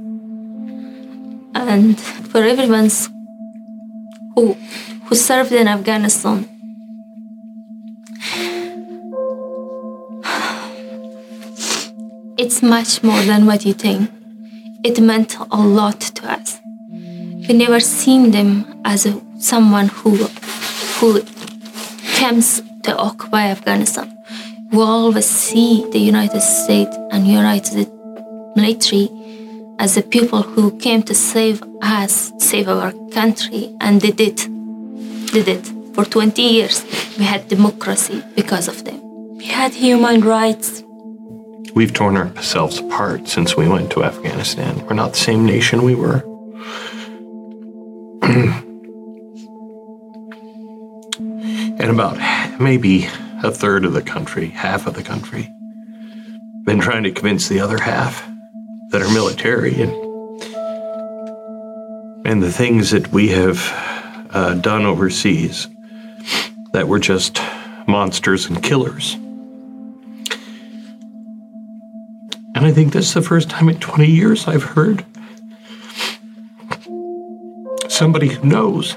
And 1.54 1.98
for 1.98 2.42
everyone 2.42 2.90
who, 4.34 4.52
who 5.07 5.14
served 5.14 5.52
in 5.52 5.66
Afghanistan, 5.66 6.46
it's 12.36 12.62
much 12.62 13.02
more 13.02 13.22
than 13.22 13.46
what 13.46 13.64
you 13.64 13.72
think. 13.72 14.11
It 14.84 15.00
meant 15.00 15.36
a 15.50 15.57
lot 15.57 16.00
to 16.00 16.30
us. 16.30 16.59
We 17.48 17.54
never 17.54 17.80
seen 17.80 18.30
them 18.32 18.80
as 18.84 19.07
a, 19.07 19.20
someone 19.38 19.88
who 19.88 20.28
who 20.98 21.20
comes 22.17 22.62
to 22.83 22.97
occupy 22.97 23.51
Afghanistan. 23.51 24.11
We 24.73 24.83
always 24.83 25.27
see 25.27 25.87
the 25.93 25.99
United 25.99 26.41
States 26.41 26.97
and 27.12 27.27
United 27.27 27.89
military 28.57 29.09
as 29.79 29.95
the 29.95 30.03
people 30.03 30.43
who 30.43 30.77
came 30.79 31.03
to 31.03 31.14
save 31.14 31.62
us, 31.83 32.33
save 32.39 32.69
our 32.69 32.93
country, 33.12 33.77
and 33.81 34.01
they 34.01 34.11
did. 34.11 34.39
They 35.33 35.43
did. 35.43 35.67
It 35.67 35.95
for 35.95 36.05
20 36.05 36.43
years, 36.43 36.85
we 37.19 37.25
had 37.25 37.49
democracy 37.49 38.23
because 38.35 38.69
of 38.69 38.85
them. 38.85 39.01
We 39.37 39.47
had 39.47 39.73
human 39.75 40.21
rights. 40.23 40.83
We've 41.75 41.93
torn 41.93 42.17
ourselves 42.17 42.79
apart 42.79 43.29
since 43.29 43.57
we 43.57 43.69
went 43.69 43.91
to 43.93 44.05
Afghanistan. 44.05 44.85
We're 44.87 44.95
not 44.95 45.12
the 45.12 45.19
same 45.19 45.45
nation 45.45 45.83
we 45.83 45.95
were. 45.95 46.23
and 51.87 51.95
about 51.95 52.61
maybe 52.61 53.09
a 53.45 53.53
third 53.53 53.84
of 53.84 53.93
the 53.93 54.03
country, 54.03 54.49
half 54.49 54.89
of 54.89 54.95
the 54.95 55.05
country, 55.05 55.49
been 56.64 56.80
trying 56.80 57.05
to 57.05 57.12
convince 57.12 57.49
the 57.49 57.61
other 57.61 57.78
half 57.78 58.28
that 58.91 59.03
are 59.03 59.12
military 59.12 59.80
and 59.80 59.93
and 62.26 62.43
the 62.43 62.51
things 62.51 62.91
that 62.91 63.12
we 63.12 63.28
have 63.28 63.61
uh, 64.30 64.55
done 64.55 64.84
overseas 64.84 65.68
that 66.72 66.89
were 66.89 66.99
just 66.99 67.41
monsters 67.87 68.47
and 68.47 68.64
killers. 68.64 69.14
And 72.57 72.66
I 72.66 72.72
think 72.72 72.95
this 72.95 73.07
is 73.07 73.14
the 73.14 73.22
first 73.22 73.49
time 73.49 73.68
in 73.68 73.78
20 73.78 74.11
years 74.11 74.49
I've 74.49 74.64
heard 74.64 75.05
somebody 77.89 78.26
who 78.30 78.45
knows 78.45 78.97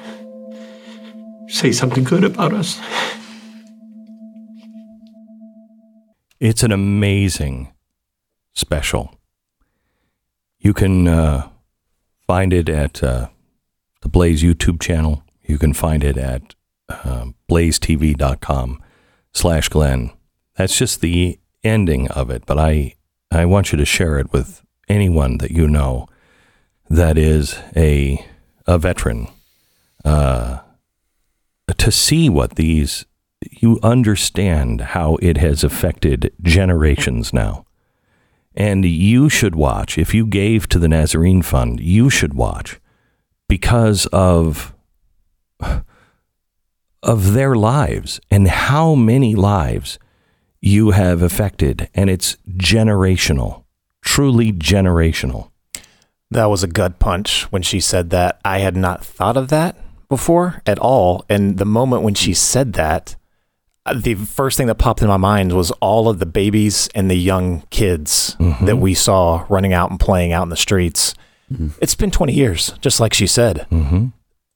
say 1.50 1.72
something 1.72 2.04
good 2.04 2.24
about 2.24 2.54
us. 2.54 2.80
It's 6.40 6.64
an 6.64 6.72
amazing 6.72 7.74
special. 8.54 9.14
You 10.60 10.74
can 10.74 11.08
uh, 11.08 11.50
find 12.26 12.54
it 12.54 12.70
at 12.70 13.04
uh, 13.04 13.28
the 14.02 14.10
Blaze 14.10 14.42
YouTube 14.44 14.82
channel. 14.82 15.24
You 15.44 15.58
can 15.58 15.74
find 15.74 16.04
it 16.04 16.18
at 16.18 16.56
uh, 16.88 17.28
blazetv.com 17.50 18.82
slash 19.34 19.70
Glenn. 19.70 20.12
That's 20.56 20.78
just 20.78 21.02
the 21.02 21.40
ending 21.64 22.10
of 22.10 22.30
it, 22.30 22.46
but 22.46 22.58
I, 22.58 22.96
I 23.32 23.46
want 23.46 23.72
you 23.72 23.78
to 23.78 23.86
share 23.86 24.18
it 24.20 24.32
with 24.32 24.62
anyone 24.88 25.38
that 25.40 25.52
you 25.52 25.68
know 25.68 26.08
that 26.90 27.18
is 27.18 27.60
a, 27.76 28.26
a 28.66 28.78
veteran 28.78 29.28
uh, 30.06 30.60
to 31.78 31.92
see 31.92 32.30
what 32.30 32.56
these 32.56 33.06
you 33.52 33.80
understand 33.82 34.82
how 34.82 35.18
it 35.22 35.38
has 35.38 35.64
affected 35.64 36.34
generations 36.42 37.34
now. 37.34 37.66
And 38.56 38.84
you 38.84 39.30
should 39.30 39.56
watch. 39.56 39.98
If 39.98 40.14
you 40.14 40.26
gave 40.26 40.68
to 40.70 40.80
the 40.80 40.90
Nazarene 40.90 41.42
Fund, 41.42 41.80
you 41.80 42.10
should 42.10 42.34
watch 42.34 42.80
because 43.48 44.06
of 44.08 44.74
of 47.02 47.34
their 47.34 47.56
lives 47.56 48.20
and 48.30 48.48
how 48.48 48.94
many 48.96 49.36
lives 49.36 50.00
you 50.62 50.92
have 50.92 51.22
affected 51.22 51.90
and 51.96 52.10
it's 52.10 52.36
generational. 52.50 53.64
Truly 54.02 54.52
generational. 54.52 55.52
That 56.32 56.50
was 56.50 56.64
a 56.64 56.68
gut 56.68 57.00
punch 57.00 57.44
when 57.52 57.62
she 57.62 57.80
said 57.80 58.10
that. 58.10 58.40
I 58.44 58.60
had 58.60 58.76
not 58.76 59.04
thought 59.04 59.38
of 59.38 59.48
that, 59.50 59.78
before 60.10 60.62
at 60.66 60.80
all. 60.80 61.24
And 61.30 61.58
the 61.58 61.66
moment 61.66 62.04
when 62.04 62.16
she 62.16 62.34
said 62.34 62.74
that, 62.74 63.16
uh, 63.86 63.94
the 63.96 64.16
first 64.16 64.58
thing 64.58 64.68
that 64.68 64.76
popped 64.76 65.02
in 65.02 65.08
my 65.08 65.18
mind 65.18 65.54
was 65.54 65.72
all 65.80 66.10
of 66.10 66.20
the 66.20 66.26
babies 66.26 66.90
and 66.94 67.10
the 67.10 67.16
young 67.18 67.62
kids 67.70 68.36
Mm-hmm. 68.40 68.66
that 68.66 68.76
we 68.78 68.94
saw 68.94 69.46
running 69.50 69.72
out 69.74 69.90
and 69.90 70.00
playing 70.00 70.34
out 70.34 70.44
in 70.44 70.50
the 70.50 70.58
streets. 70.58 71.14
Mm-hmm. 71.52 71.70
It's 71.82 71.96
been 71.96 72.12
20 72.12 72.34
years, 72.34 72.74
just 72.82 73.00
like 73.00 73.14
she 73.14 73.26
said. 73.28 73.66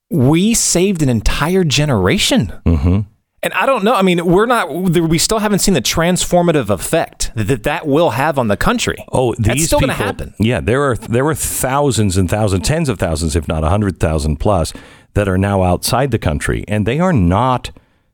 We 0.10 0.54
saved 0.54 1.02
an 1.02 1.10
entire 1.10 1.64
generation. 1.64 2.54
Mm-hmm. 2.66 3.00
And 3.42 3.54
I 3.54 3.66
don't 3.66 3.84
know. 3.84 3.94
I 3.94 4.04
mean, 4.04 4.24
we're 4.26 4.46
not. 4.46 4.72
We 4.74 5.18
still 5.18 5.40
haven't 5.40 5.60
seen 5.60 5.74
the 5.74 5.82
transformative 5.82 6.70
effect 6.70 7.32
that 7.36 7.64
that 7.64 7.86
will 7.88 8.12
have 8.12 8.38
on 8.40 8.48
the 8.48 8.56
country. 8.56 8.96
Oh, 9.12 9.34
that's 9.38 9.56
these 9.60 9.68
still 9.68 9.80
going 9.80 9.90
to 9.90 9.96
happen. 9.96 10.34
Yeah, 10.40 10.62
there 10.62 10.82
are 10.84 10.96
there 10.96 11.26
were 11.26 11.36
thousands 11.36 12.16
and 12.16 12.30
thousands, 12.30 12.66
tens 12.66 12.88
of 12.88 13.00
thousands, 13.00 13.36
if 13.36 13.48
not 13.50 13.64
a 13.66 13.70
hundred 13.70 14.00
thousand 14.00 14.38
plus, 14.38 14.72
that 15.14 15.28
are 15.28 15.38
now 15.38 15.64
outside 15.64 16.12
the 16.12 16.20
country, 16.20 16.64
and 16.68 16.86
they 16.86 17.00
are 17.00 17.14
not. 17.14 17.72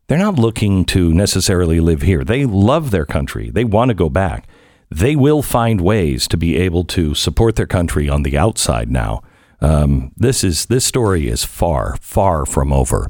They're 0.08 0.18
not 0.18 0.40
looking 0.40 0.86
to 0.86 1.14
necessarily 1.14 1.80
live 1.80 2.02
here. 2.02 2.24
They 2.24 2.46
love 2.46 2.90
their 2.90 3.06
country. 3.06 3.52
They 3.52 3.64
want 3.64 3.90
to 3.90 3.96
go 3.96 4.10
back. 4.10 4.48
They 4.90 5.16
will 5.16 5.44
find 5.44 5.82
ways 5.82 6.28
to 6.30 6.38
be 6.38 6.58
able 6.58 6.84
to 6.86 7.14
support 7.14 7.56
their 7.56 7.68
country 7.68 8.10
on 8.10 8.24
the 8.24 8.36
outside. 8.38 8.90
Now, 8.90 9.22
um, 9.62 10.12
this 10.18 10.44
is 10.44 10.66
this 10.66 10.86
story 10.86 11.28
is 11.28 11.44
far, 11.44 11.98
far 12.02 12.46
from 12.46 12.74
over. 12.74 13.08